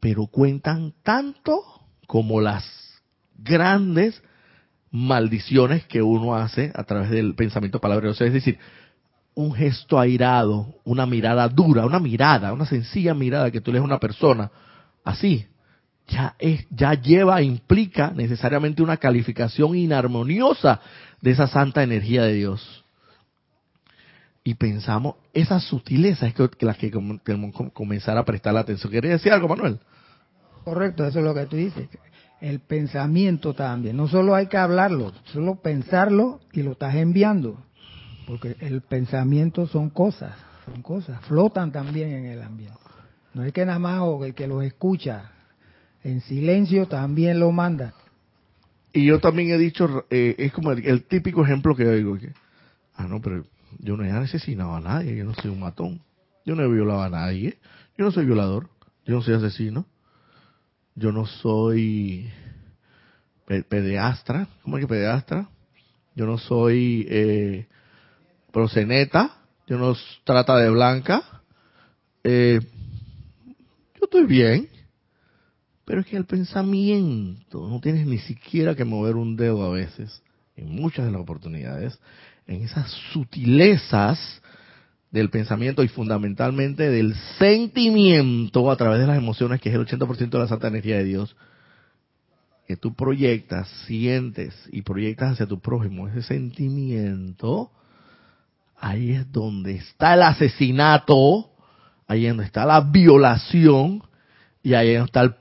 [0.00, 1.62] pero cuentan tanto
[2.06, 2.64] como las
[3.36, 4.22] grandes
[4.90, 8.24] maldiciones que uno hace a través del pensamiento palabroso.
[8.24, 8.58] Es decir,
[9.34, 13.84] un gesto airado, una mirada dura, una mirada, una sencilla mirada que tú le das
[13.84, 14.50] a una persona,
[15.04, 15.46] así,
[16.08, 20.80] ya es, ya lleva, implica necesariamente una calificación inarmoniosa
[21.20, 22.84] de esa santa energía de Dios
[24.46, 26.92] y pensamos, esa sutileza es que, las que
[27.24, 28.92] tenemos que comenzar a prestar la atención.
[28.92, 29.80] ¿Quieres decir algo, Manuel?
[30.64, 31.88] Correcto, eso es lo que tú dices.
[32.42, 33.96] El pensamiento también.
[33.96, 37.58] No solo hay que hablarlo, solo pensarlo y lo estás enviando.
[38.26, 40.34] Porque el pensamiento son cosas.
[40.66, 42.78] son cosas, flotan también en el ambiente.
[43.34, 45.32] No es que nada más o el que los escucha
[46.04, 47.94] en silencio también lo manda.
[48.92, 52.32] Y yo también he dicho, eh, es como el, típico ejemplo que digo, que,
[52.94, 53.44] ah, no, pero
[53.80, 56.00] yo no he asesinado a nadie, yo no soy un matón,
[56.46, 57.58] yo no he violado a nadie,
[57.98, 58.68] yo no soy violador,
[59.04, 59.84] yo no soy asesino,
[60.94, 62.30] yo no soy
[63.68, 65.48] pediastra, ¿cómo es que pediastra?
[66.14, 67.66] Yo no soy eh,
[68.52, 71.42] proseneta, yo no trata de blanca,
[72.22, 72.60] eh,
[74.04, 74.68] estoy bien,
[75.84, 80.22] pero es que el pensamiento, no tienes ni siquiera que mover un dedo a veces,
[80.56, 81.98] en muchas de las oportunidades,
[82.46, 84.42] en esas sutilezas
[85.10, 90.30] del pensamiento y fundamentalmente del sentimiento a través de las emociones, que es el 80%
[90.30, 91.36] de la santa energía de Dios,
[92.66, 97.70] que tú proyectas, sientes y proyectas hacia tu prójimo ese sentimiento,
[98.76, 101.53] ahí es donde está el asesinato,
[102.06, 104.02] ahí es donde está la violación,
[104.64, 105.34] y ahí está el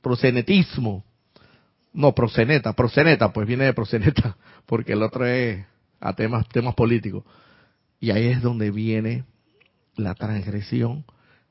[0.00, 1.04] prosenetismo.
[1.92, 4.36] No, proseneta, proseneta, pues viene de proseneta,
[4.66, 5.66] porque el otro es
[6.00, 7.24] a temas, temas políticos.
[7.98, 9.24] Y ahí es donde viene
[9.96, 11.04] la transgresión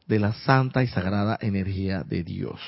[0.08, 2.62] de la santa y sagrada energía de Dios.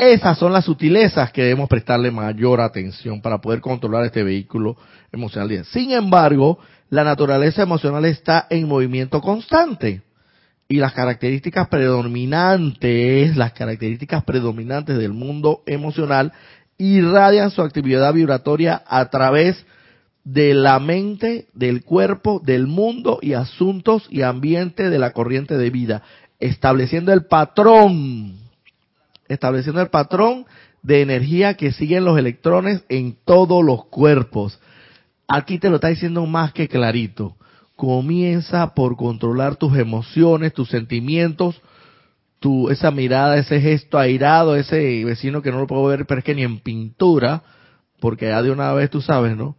[0.00, 4.78] Esas son las sutilezas que debemos prestarle mayor atención para poder controlar este vehículo
[5.12, 5.62] emocional.
[5.66, 10.00] Sin embargo, la naturaleza emocional está en movimiento constante
[10.68, 16.32] y las características predominantes, las características predominantes del mundo emocional
[16.78, 19.66] irradian su actividad vibratoria a través
[20.24, 25.68] de la mente, del cuerpo, del mundo y asuntos y ambiente de la corriente de
[25.68, 26.02] vida,
[26.38, 28.39] estableciendo el patrón,
[29.30, 30.46] estableciendo el patrón
[30.82, 34.60] de energía que siguen los electrones en todos los cuerpos.
[35.26, 37.36] Aquí te lo está diciendo más que clarito
[37.80, 41.62] comienza por controlar tus emociones, tus sentimientos,
[42.38, 46.24] tu, esa mirada, ese gesto airado, ese vecino que no lo puedo ver, pero es
[46.26, 47.42] que ni en pintura,
[47.98, 49.56] porque ya de una vez tú sabes, ¿no?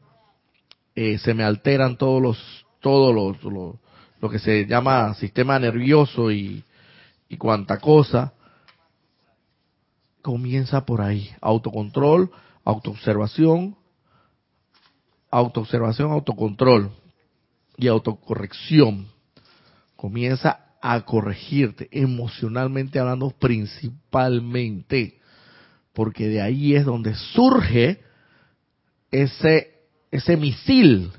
[0.94, 3.44] Eh, se me alteran todos los, todos los,
[4.22, 6.64] lo que se llama sistema nervioso y,
[7.28, 8.34] y cuanta cosa.
[10.22, 11.30] Comienza por ahí.
[11.42, 12.32] Autocontrol,
[12.64, 13.76] autoobservación,
[15.30, 16.92] autoobservación, autocontrol
[17.78, 19.08] y autocorrección.
[19.96, 25.20] Comienza a corregirte emocionalmente hablando principalmente,
[25.94, 28.02] porque de ahí es donde surge
[29.12, 29.72] ese
[30.12, 31.12] ese misil.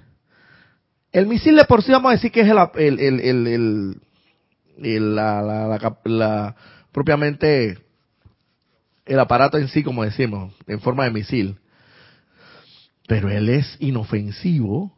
[1.10, 4.00] El misil de por sí vamos a decir que es el, el,
[4.78, 5.42] el, la,
[6.04, 6.56] la,
[6.92, 7.78] propiamente
[9.06, 11.56] el aparato en sí, como decimos, en forma de misil.
[13.06, 14.92] Pero él es inofensivo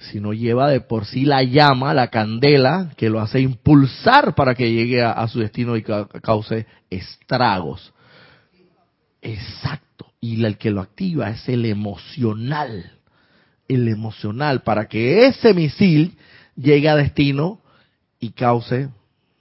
[0.00, 4.54] si no lleva de por sí la llama, la candela, que lo hace impulsar para
[4.54, 7.92] que llegue a, su destino y cause estragos.
[9.20, 10.06] Exacto.
[10.20, 12.92] Y el que lo activa es el emocional.
[13.66, 16.16] El emocional, para que ese misil
[16.56, 17.60] llegue a destino
[18.20, 18.88] y cause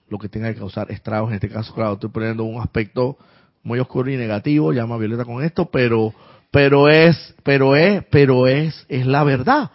[0.09, 1.29] lo que tenga que causar estragos.
[1.29, 3.17] En este caso, claro, estoy poniendo un aspecto
[3.63, 6.13] muy oscuro y negativo, llama Violeta con esto, pero,
[6.51, 9.71] pero es, pero es, pero es, es la verdad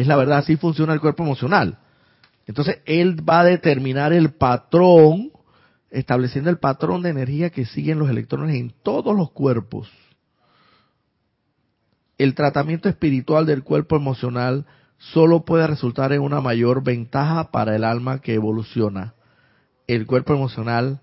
[0.00, 1.78] es la verdad, así funciona el cuerpo emocional.
[2.46, 5.30] Entonces, él va a determinar el patrón,
[5.90, 9.90] estableciendo el patrón de energía que siguen los electrones en todos los cuerpos.
[12.18, 14.66] El tratamiento espiritual del cuerpo emocional
[14.98, 19.14] solo puede resultar en una mayor ventaja para el alma que evoluciona.
[19.86, 21.00] El cuerpo emocional,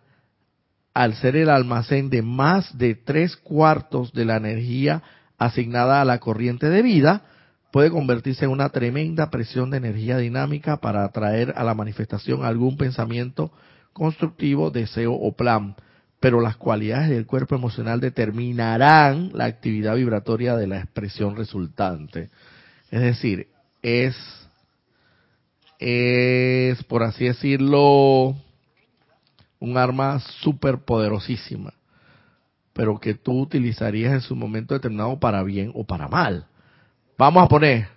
[0.98, 5.04] al ser el almacén de más de tres cuartos de la energía
[5.38, 7.22] asignada a la corriente de vida,
[7.72, 12.78] puede convertirse en una tremenda presión de energía dinámica para atraer a la manifestación algún
[12.78, 13.52] pensamiento
[13.94, 15.76] constructivo, deseo o plan.
[16.20, 22.32] Pero las cualidades del cuerpo emocional determinarán la actividad vibratoria de la expresión resultante.
[22.90, 23.50] Es decir,
[23.84, 24.16] es,
[25.78, 28.36] es por así decirlo,
[29.60, 31.74] un arma súper poderosísima,
[32.74, 36.48] pero que tú utilizarías en su momento determinado para bien o para mal
[37.18, 37.88] Vamos a poner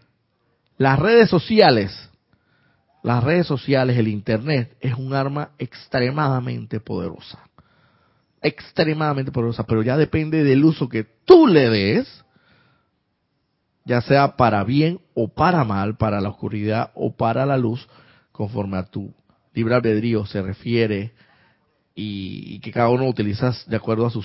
[0.78, 2.08] las redes sociales.
[3.02, 7.38] Las redes sociales, el Internet, es un arma extremadamente poderosa.
[8.42, 12.24] Extremadamente poderosa, pero ya depende del uso que tú le des,
[13.84, 17.86] ya sea para bien o para mal, para la oscuridad o para la luz,
[18.32, 19.12] conforme a tu
[19.52, 21.12] libre albedrío se refiere
[21.95, 24.24] y, que cada uno utiliza de acuerdo a su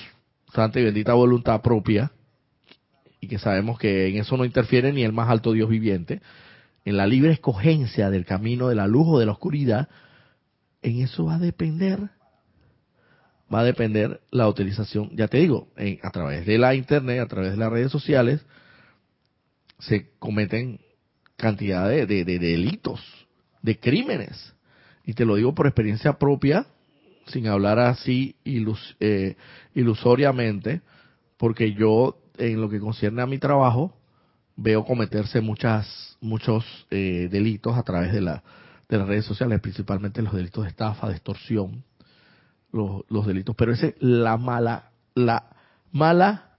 [0.54, 2.12] santa y bendita voluntad propia
[3.20, 6.22] y que sabemos que en eso no interfiere ni el más alto Dios viviente,
[6.86, 9.90] en la libre escogencia del camino de la luz o de la oscuridad,
[10.84, 12.00] en eso va a depender,
[13.52, 15.68] va a depender la utilización, ya te digo,
[16.04, 18.46] a través de la internet, a través de las redes sociales,
[19.80, 20.80] se cometen
[21.36, 23.02] cantidad de, delitos,
[23.62, 24.54] de crímenes.
[25.04, 26.68] Y te lo digo por experiencia propia,
[27.28, 28.36] sin hablar así
[29.00, 29.36] eh,
[29.74, 30.82] ilusoriamente,
[31.38, 33.94] porque yo, en lo que concierne a mi trabajo,
[34.56, 38.44] veo cometerse muchas muchos eh, delitos a través de, la,
[38.90, 41.84] de las redes sociales, principalmente los delitos de estafa, de extorsión,
[42.72, 43.56] los, los delitos.
[43.56, 45.56] Pero ese la mala la
[45.92, 46.58] mala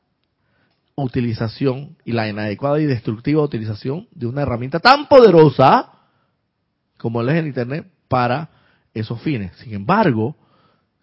[0.94, 5.92] utilización y la inadecuada y destructiva utilización de una herramienta tan poderosa
[6.96, 8.48] como es el Internet para
[8.94, 9.52] esos fines.
[9.58, 10.36] Sin embargo,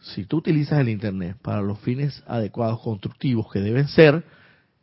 [0.04, 4.24] si tú utilizas el Internet para los fines adecuados, constructivos que deben ser,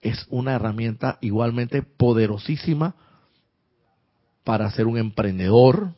[0.01, 2.95] es una herramienta igualmente poderosísima
[4.45, 5.93] para ser un emprendedor,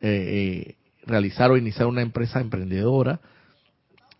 [0.00, 3.20] eh, eh, realizar o iniciar una empresa emprendedora.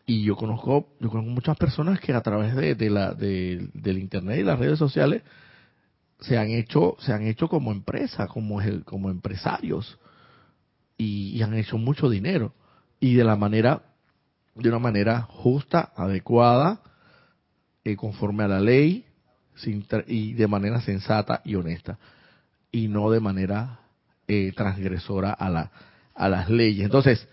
[0.05, 4.45] Y yo conozco, yo conozco muchas personas que a través de, la, del internet y
[4.45, 5.23] las redes sociales
[6.21, 9.99] se han hecho, se han hecho como empresa, como, como empresarios
[10.99, 12.53] y, han hecho mucho dinero
[13.01, 13.83] y de la manera,
[14.55, 16.81] de una manera justa, adecuada,
[17.85, 19.05] eh, conforme a la ley
[20.07, 21.99] y de manera sensata y honesta
[22.71, 23.81] y no de manera
[24.29, 25.71] eh, transgresora a, la,
[26.15, 26.85] a las leyes.
[26.85, 27.27] Entonces,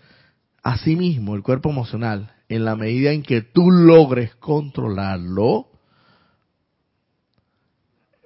[0.62, 5.68] asimismo, el cuerpo emocional, en la medida en que tú logres controlarlo,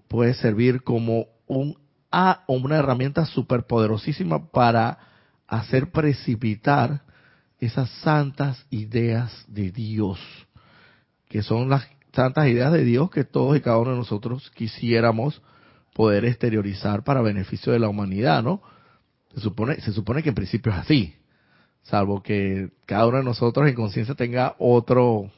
[0.07, 1.77] puede servir como un
[2.11, 4.99] a una herramienta superpoderosísima para
[5.47, 7.03] hacer precipitar
[7.61, 10.19] esas santas ideas de Dios,
[11.29, 15.43] que son las santas ideas de Dios que todos y cada uno de nosotros quisiéramos
[15.95, 18.63] poder exteriorizar para beneficio de la humanidad, ¿no?
[19.35, 21.15] Se supone, se supone que en principio es así,
[21.83, 25.31] salvo que cada uno de nosotros en conciencia tenga otro,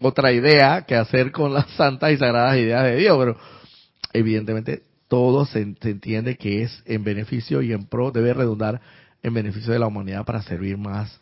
[0.00, 3.36] otra idea que hacer con las santas y sagradas ideas de Dios, pero
[4.12, 8.80] evidentemente todo se, se entiende que es en beneficio y en pro, debe redundar
[9.22, 11.20] en beneficio de la humanidad para servir más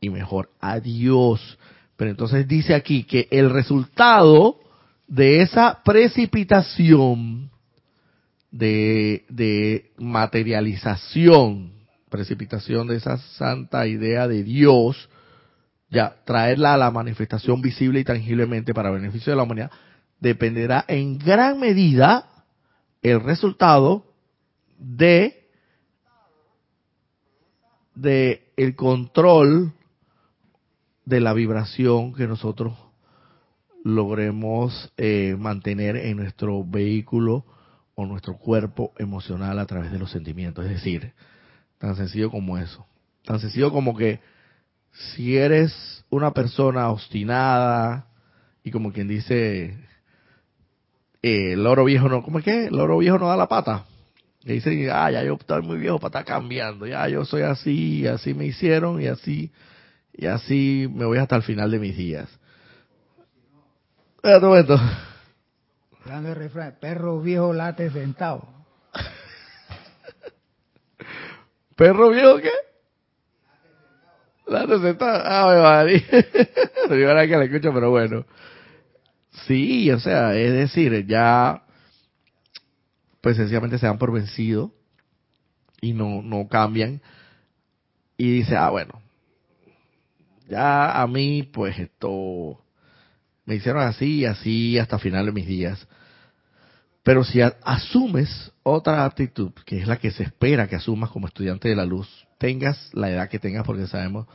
[0.00, 1.58] y mejor a Dios.
[1.96, 4.58] Pero entonces dice aquí que el resultado
[5.06, 7.50] de esa precipitación,
[8.50, 11.72] de, materialización,
[12.08, 15.08] precipitación de esa santa idea de Dios,
[15.90, 19.70] ya traerla a la manifestación visible y tangiblemente para beneficio de la humanidad,
[20.18, 22.26] dependerá en gran medida
[23.02, 24.06] el resultado
[24.78, 25.36] de
[28.56, 29.74] el control
[31.10, 32.72] de la vibración que nosotros
[33.84, 37.44] logremos eh, mantener en nuestro vehículo
[37.96, 40.64] o nuestro cuerpo emocional a través de los sentimientos.
[40.64, 41.12] Es decir,
[41.78, 42.86] tan sencillo como eso.
[43.24, 44.20] Tan sencillo como que
[44.92, 48.06] si eres una persona obstinada
[48.62, 49.78] y como quien dice,
[51.22, 52.66] eh, el oro viejo no, ¿cómo es que?
[52.66, 53.84] El oro viejo no da la pata.
[54.44, 58.06] Y dicen, ah, ya yo estoy muy viejo para estar cambiando, ya yo soy así,
[58.06, 59.50] así me hicieron, y así,
[60.20, 62.28] y así me voy hasta el final de mis días.
[64.16, 64.78] Espera un momento.
[66.04, 68.46] Hablando de refrán, perro viejo late sentado.
[71.74, 72.50] ¿Perro viejo qué?
[74.46, 75.22] Late sentado.
[75.24, 76.04] Ah, me.
[76.86, 78.26] Primera que la escucho, pero bueno.
[79.46, 81.62] Sí, o sea, es decir, ya
[83.22, 84.70] pues sencillamente se dan por vencido
[85.80, 87.00] y no, no cambian.
[88.18, 88.99] Y dice, ah, bueno,
[90.50, 92.60] ya a mí, pues esto,
[93.46, 95.86] me hicieron así y así hasta final de mis días.
[97.02, 101.68] Pero si asumes otra actitud, que es la que se espera que asumas como estudiante
[101.68, 104.26] de la luz, tengas la edad que tengas, porque sabemos,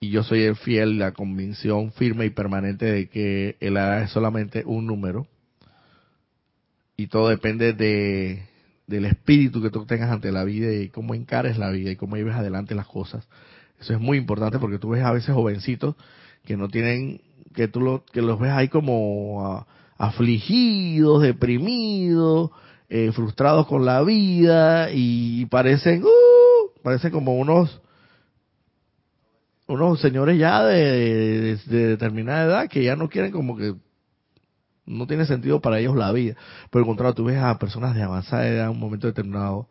[0.00, 4.10] y yo soy el fiel, la convicción firme y permanente de que la edad es
[4.10, 5.26] solamente un número,
[6.96, 8.48] y todo depende de
[8.88, 12.16] del espíritu que tú tengas ante la vida y cómo encares la vida y cómo
[12.16, 13.28] lleves adelante las cosas.
[13.80, 15.94] Eso es muy importante porque tú ves a veces jovencitos
[16.44, 17.20] que no tienen,
[17.54, 19.66] que tú lo, que los ves ahí como
[19.96, 22.50] afligidos, deprimidos,
[22.88, 27.80] eh, frustrados con la vida y parecen, uh, parecen como unos,
[29.66, 33.74] unos señores ya de, de determinada edad que ya no quieren como que
[34.86, 36.34] no tiene sentido para ellos la vida.
[36.70, 39.68] Por el contrario, tú ves a personas de avanzada edad en un momento determinado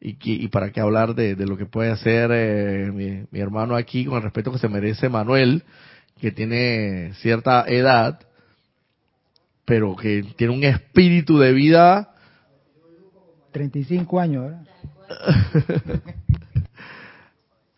[0.00, 4.16] y, y para qué hablar de, lo que puede hacer eh, mi, hermano aquí con
[4.16, 5.62] el respeto que se merece Manuel,
[6.20, 8.20] que tiene cierta edad,
[9.64, 12.14] pero que tiene un espíritu de vida
[13.52, 14.66] 35 años, ¿verdad?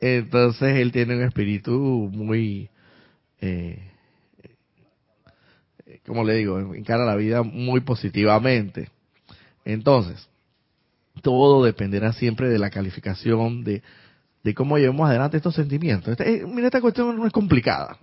[0.00, 2.68] Entonces él tiene un espíritu muy,
[3.40, 3.90] eh,
[6.06, 8.88] como le digo, encara la vida muy positivamente.
[9.64, 10.28] Entonces,
[11.18, 13.82] todo dependerá siempre de la calificación de,
[14.44, 16.08] de cómo llevemos adelante estos sentimientos.
[16.12, 17.98] Este, eh, mira, esta cuestión no es complicada.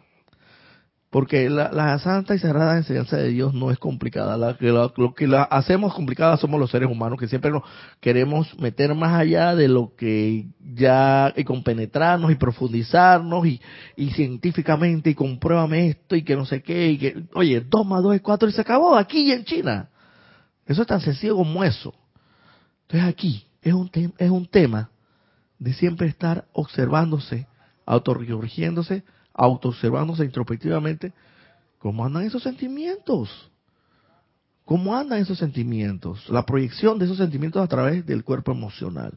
[1.15, 4.57] Porque la, santa y sagrada enseñanza de Dios no es complicada.
[4.97, 7.63] lo que la hacemos complicada somos los seres humanos que siempre nos
[8.01, 13.61] queremos meter más allá de lo que ya, y compenetrarnos y profundizarnos y,
[13.95, 16.89] y científicamente y compruébame esto y que no sé qué.
[16.91, 19.89] Y que, oye, 2 más 2 es 4 y se acabó aquí en China.
[20.65, 21.93] Eso es tan sencillo como eso.
[22.87, 24.89] Entonces aquí es un, es un tema
[25.59, 27.47] de siempre estar observándose,
[27.85, 29.03] autorregiéndose
[29.35, 31.13] autoobservándose introspectivamente,
[31.77, 33.51] cómo andan esos sentimientos.
[34.63, 36.27] ¿Cómo andan esos sentimientos?
[36.29, 39.13] La proyección de esos sentimientos a través del cuerpo emocional.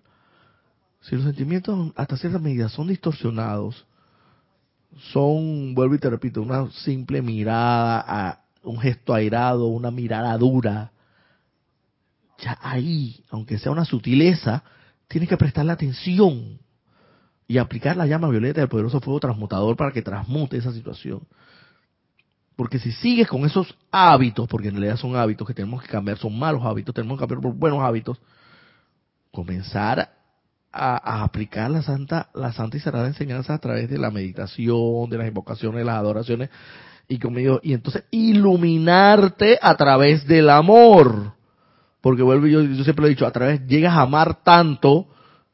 [1.00, 3.86] Si los sentimientos hasta cierta medida son distorsionados,
[5.12, 10.90] son, vuelvo y te repito, una simple mirada, a un gesto airado, una mirada dura,
[12.38, 14.62] ya ahí, aunque sea una sutileza,
[15.08, 16.58] tienes que prestarle atención
[17.46, 21.22] y aplicar la llama violeta del poderoso fuego transmutador para que transmute esa situación.
[22.54, 26.18] Porque si sigues con esos hábitos, porque en realidad son hábitos que tenemos que cambiar,
[26.18, 28.20] son malos hábitos, tenemos que cambiar por buenos hábitos,
[29.30, 30.12] comenzar
[30.72, 35.18] a, aplicar la santa, la santa y sagrada enseñanza a través de la meditación, de
[35.18, 36.50] las invocaciones, de las adoraciones,
[37.08, 41.37] y conmigo, y entonces iluminarte a través del amor.
[42.00, 45.08] Porque vuelvo, yo, yo siempre lo he dicho, a través, llegas a amar tanto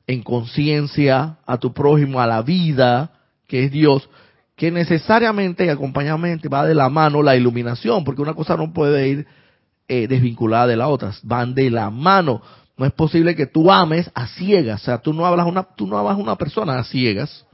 [0.07, 3.13] en conciencia a tu prójimo, a la vida,
[3.47, 4.09] que es Dios,
[4.57, 9.09] que necesariamente y acompañadamente va de la mano la iluminación, porque una cosa no puede
[9.09, 9.27] ir
[9.89, 12.43] eh, desvinculada de la otra, van de la mano.
[12.77, 15.87] No es posible que tú ames a ciegas, o sea, tú no hablas una, tú
[15.87, 17.47] no amas a una persona a ciegas,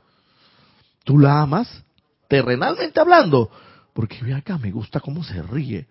[1.05, 1.85] tú la amas
[2.29, 3.51] terrenalmente hablando,
[3.93, 5.87] porque ve acá, me gusta cómo se ríe,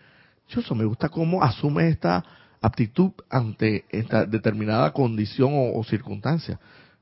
[0.47, 2.23] yo me gusta cómo asume esta
[2.61, 6.59] aptitud ante esta determinada condición o, circunstancia.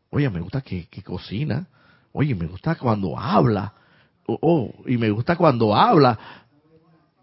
[0.09, 1.67] Oye, me gusta que, cocina.
[2.11, 3.73] Oye, me gusta cuando habla.
[4.25, 6.17] Oh, y me gusta cuando habla.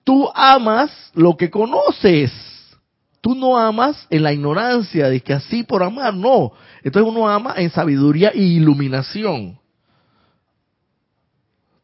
[0.04, 2.32] Tú amas lo que conoces.
[3.20, 6.52] Tú no amas en la ignorancia de que así por amar, no.
[6.82, 9.58] Entonces uno ama en sabiduría e iluminación.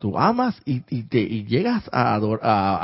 [0.00, 2.14] Tú amas y, te, llegas a,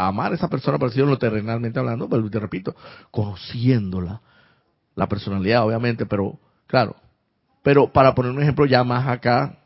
[0.06, 2.76] amar a esa persona, por decirlo terrenalmente hablando, pero te repito,
[3.10, 4.20] conociéndola.
[4.94, 6.94] La personalidad, obviamente, pero claro.
[7.62, 9.56] Pero para poner un ejemplo ya más acá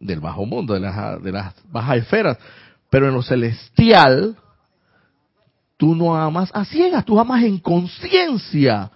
[0.00, 2.38] del bajo mundo, de las, de las bajas esferas.
[2.90, 4.36] Pero en lo celestial,
[5.76, 8.90] tú no amas a ciegas, tú amas en conciencia.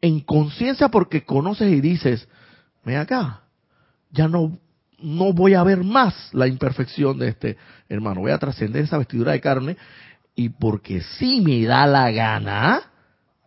[0.00, 2.28] En conciencia porque conoces y dices,
[2.84, 3.42] ven acá,
[4.10, 4.58] ya no
[5.04, 7.56] no voy a ver más la imperfección de este
[7.88, 9.76] hermano, voy a trascender esa vestidura de carne
[10.34, 12.82] y porque si me da la gana,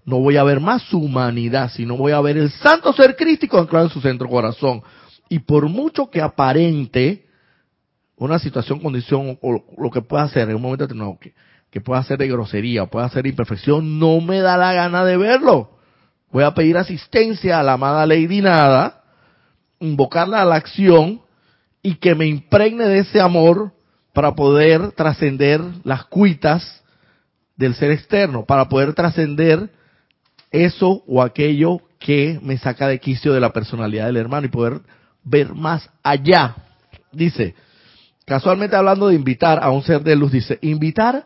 [0.06, 3.60] no voy a ver más su humanidad, sino voy a ver el santo ser crístico
[3.60, 4.82] anclado en su centro corazón.
[5.28, 7.26] Y por mucho que aparente
[8.16, 11.34] una situación, condición o lo que pueda hacer en un momento determinado, que,
[11.70, 15.18] que pueda ser de grosería, pueda ser de imperfección, no me da la gana de
[15.18, 15.72] verlo.
[16.32, 19.04] Voy a pedir asistencia a la amada Lady Nada,
[19.80, 21.27] invocarla a la acción
[21.88, 23.72] y que me impregne de ese amor
[24.12, 26.84] para poder trascender las cuitas
[27.56, 29.70] del ser externo, para poder trascender
[30.52, 34.82] eso o aquello que me saca de quicio de la personalidad del hermano y poder
[35.24, 36.58] ver más allá.
[37.14, 37.56] Dice,
[38.26, 41.26] casualmente hablando de invitar a un ser de luz, dice, invitar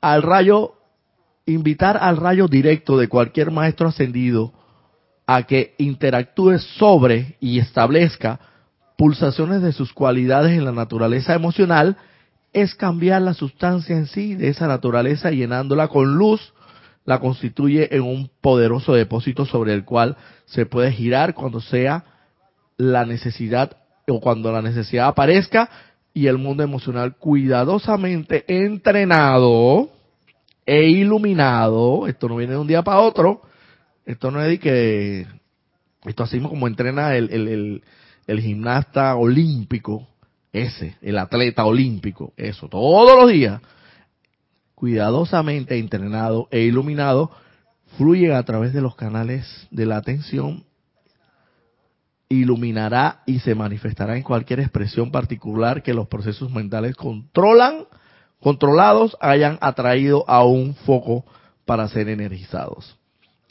[0.00, 0.72] al rayo,
[1.44, 4.54] invitar al rayo directo de cualquier maestro ascendido
[5.26, 8.40] a que interactúe sobre y establezca
[8.98, 11.96] pulsaciones de sus cualidades en la naturaleza emocional,
[12.52, 16.52] es cambiar la sustancia en sí de esa naturaleza llenándola con luz,
[17.04, 22.04] la constituye en un poderoso depósito sobre el cual se puede girar cuando sea
[22.76, 23.76] la necesidad
[24.08, 25.70] o cuando la necesidad aparezca
[26.12, 29.90] y el mundo emocional cuidadosamente entrenado
[30.66, 33.42] e iluminado, esto no viene de un día para otro,
[34.04, 35.26] esto no es de que,
[36.04, 37.82] esto así como entrena el, el el
[38.40, 40.06] gimnasta olímpico,
[40.52, 43.60] ese, el atleta olímpico, eso, todos los días,
[44.74, 47.30] cuidadosamente entrenado e iluminado,
[47.96, 50.64] fluye a través de los canales de la atención,
[52.28, 57.86] iluminará y se manifestará en cualquier expresión particular que los procesos mentales controlan,
[58.40, 61.24] controlados hayan atraído a un foco
[61.64, 62.98] para ser energizados.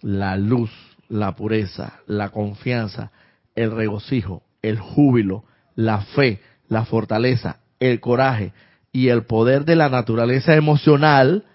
[0.02, 0.72] La luz,
[1.10, 3.12] la pureza, la confianza,
[3.56, 5.44] el regocijo, el júbilo,
[5.76, 8.54] la fe, la fortaleza, el coraje
[8.92, 11.46] y el poder de la naturaleza emocional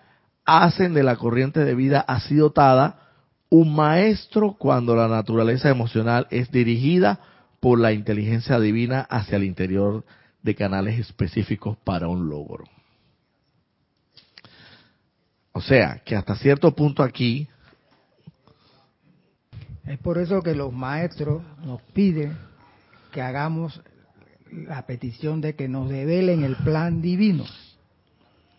[0.45, 2.99] hacen de la corriente de vida así dotada
[3.49, 7.21] un maestro cuando la naturaleza emocional es dirigida
[7.61, 10.05] por la inteligencia divina hacia el interior
[10.43, 12.65] de canales específicos para un logro.
[15.53, 17.47] O sea, que hasta cierto punto aquí...
[19.85, 22.37] Es por eso que los maestros nos piden
[23.13, 23.81] que hagamos
[24.51, 27.45] la petición de que nos develen el plan divino.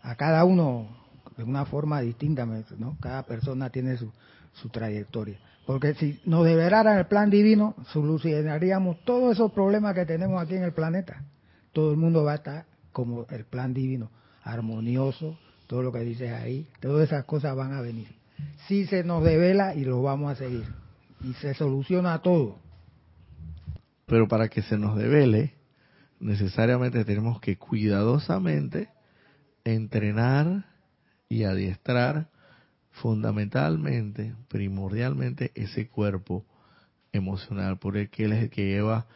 [0.02, 0.88] A cada uno
[1.36, 2.46] de una forma distinta,
[2.78, 2.96] ¿no?
[3.00, 4.10] Cada persona tiene su,
[4.54, 5.38] su trayectoria.
[5.66, 10.62] Porque si nos develaran el plan divino, solucionaríamos todos esos problemas que tenemos aquí en
[10.62, 11.24] el planeta.
[11.72, 14.10] Todo el mundo va a estar como el plan divino,
[14.42, 18.08] armonioso, todo lo que dices ahí, todas esas cosas van a venir.
[18.68, 20.66] Si se nos devela y lo vamos a seguir.
[21.22, 22.58] Y se soluciona todo.
[24.14, 25.54] Pero para que se nos devele,
[26.20, 28.90] necesariamente tenemos que cuidadosamente
[29.64, 30.66] entrenar
[31.28, 32.28] y adiestrar
[32.92, 36.46] fundamentalmente, primordialmente, ese cuerpo
[37.10, 39.08] emocional, por el que él es el que lleva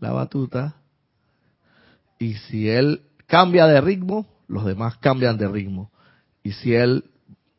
[0.00, 0.76] la batuta.
[2.18, 5.90] Y si él cambia de ritmo, los demás cambian de ritmo.
[6.42, 7.10] Y si él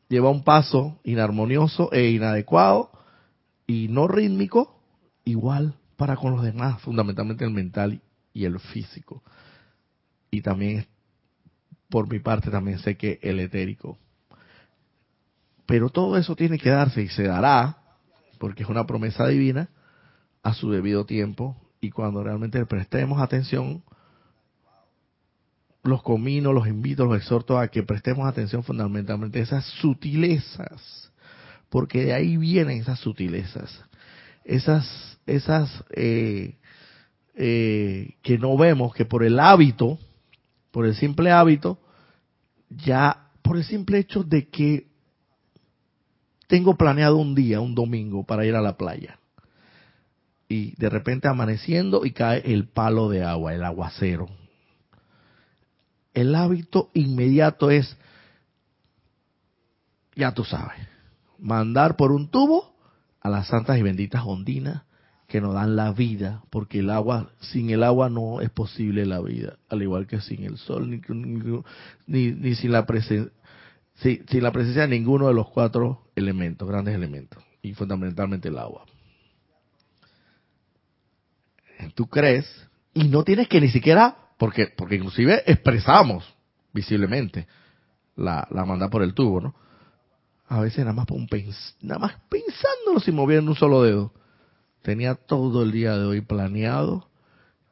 [0.08, 2.92] lleva un paso inarmonioso e inadecuado
[3.66, 4.80] y no rítmico,
[5.24, 8.00] igual para con los demás, fundamentalmente el mental
[8.32, 9.22] y el físico.
[10.30, 10.86] Y también,
[11.88, 13.98] por mi parte, también sé que el etérico.
[15.66, 17.78] Pero todo eso tiene que darse y se dará,
[18.38, 19.68] porque es una promesa divina,
[20.42, 21.56] a su debido tiempo.
[21.80, 23.82] Y cuando realmente prestemos atención,
[25.84, 31.12] los comino, los invito, los exhorto a que prestemos atención fundamentalmente a esas sutilezas,
[31.68, 33.84] porque de ahí vienen esas sutilezas,
[34.44, 36.56] esas, esas eh,
[37.34, 39.98] eh, que no vemos, que por el hábito,
[40.70, 41.78] por el simple hábito,
[42.70, 44.86] ya por el simple hecho de que
[46.46, 49.18] tengo planeado un día, un domingo, para ir a la playa.
[50.48, 54.28] Y de repente amaneciendo y cae el palo de agua, el aguacero.
[56.12, 57.96] El hábito inmediato es,
[60.14, 60.78] ya tú sabes,
[61.38, 62.76] mandar por un tubo
[63.20, 64.82] a las santas y benditas ondinas
[65.34, 69.20] que nos dan la vida, porque el agua, sin el agua no es posible la
[69.20, 71.00] vida, al igual que sin el sol, ni,
[72.06, 73.32] ni, ni sin la presencia
[73.96, 78.84] sin, la presencia de ninguno de los cuatro elementos, grandes elementos, y fundamentalmente el agua.
[81.96, 82.46] Tú crees,
[82.92, 86.32] y no tienes que ni siquiera, porque, porque inclusive expresamos
[86.72, 87.48] visiblemente
[88.14, 89.56] la, la manda por el tubo, ¿no?
[90.46, 91.08] A veces nada más,
[91.80, 94.12] nada más pensándolo sin mover un solo dedo.
[94.84, 97.08] Tenía todo el día de hoy planeado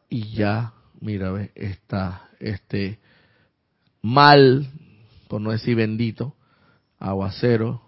[0.08, 3.00] y ya, mira, ve, está este
[4.00, 4.66] mal
[5.28, 6.34] por no decir bendito,
[6.98, 7.82] aguacero.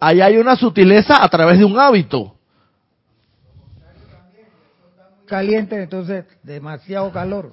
[0.00, 2.36] Ahí hay una sutileza a través de un hábito.
[5.26, 7.52] Caliente, entonces demasiado calor.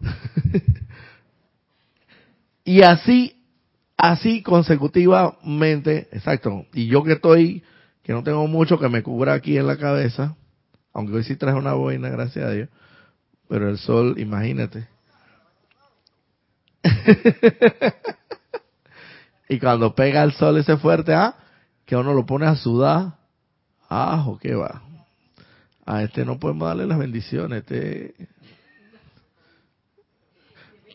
[2.64, 3.36] y así,
[3.96, 6.66] así consecutivamente, exacto.
[6.74, 7.64] Y yo que estoy,
[8.10, 10.34] que no tengo mucho que me cubra aquí en la cabeza,
[10.92, 12.68] aunque hoy sí traje una boina, gracias a Dios,
[13.48, 14.88] pero el sol, imagínate,
[19.48, 21.36] y cuando pega el sol ese fuerte, ¿ah?
[21.86, 23.12] Que uno lo pone a sudar.
[23.88, 24.82] Ajo, ¿qué va?
[25.86, 27.58] A este no podemos darle las bendiciones.
[27.58, 28.16] Este...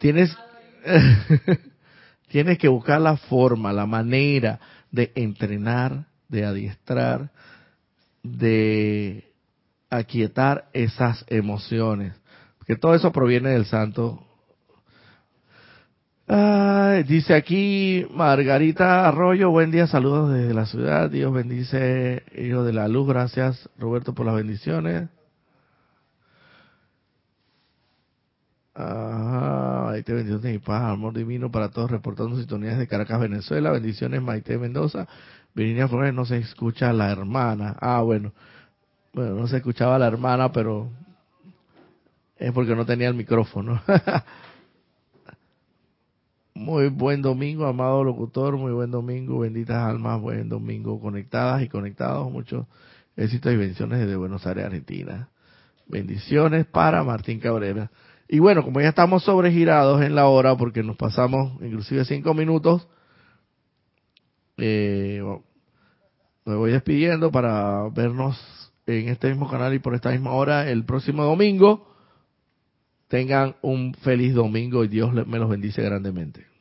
[0.02, 0.38] Tienes,
[2.28, 4.60] tienes que buscar la forma, la manera
[4.92, 7.32] de entrenar, de adiestrar,
[8.24, 9.32] de
[9.90, 12.14] aquietar esas emociones.
[12.66, 14.26] Que todo eso proviene del santo
[17.08, 22.88] dice aquí Margarita Arroyo, buen día, saludos desde la ciudad, Dios bendice, hijo de la
[22.88, 25.10] luz, gracias Roberto por las bendiciones.
[28.74, 33.72] Ah, Maite, bendiciones y paz, amor divino para todos, reportando sintonías de Caracas, Venezuela.
[33.72, 35.08] Bendiciones, Maite Mendoza.
[35.56, 37.78] Virginia Flores, no se escucha la hermana.
[37.80, 38.34] Ah, bueno.
[39.14, 40.90] Bueno, no se escuchaba la hermana, pero
[42.38, 43.82] es porque no tenía el micrófono.
[46.54, 52.32] Muy buen domingo, amado locutor, muy buen domingo, benditas almas, buen domingo, conectadas y conectados,
[52.32, 52.66] muchos
[53.18, 55.28] éxitos y bendiciones desde Buenos Aires, Argentina.
[55.86, 57.92] Bendiciones para Martín Cabrera.
[58.30, 62.88] Y bueno, como ya estamos sobregirados en la hora, porque nos pasamos inclusive cinco minutos,
[64.58, 65.22] eh,
[66.46, 68.38] me voy despidiendo para vernos
[68.88, 71.92] en este mismo canal y por esta misma hora el próximo domingo.
[73.08, 76.55] Tengan un feliz domingo y Dios me los bendice grandemente.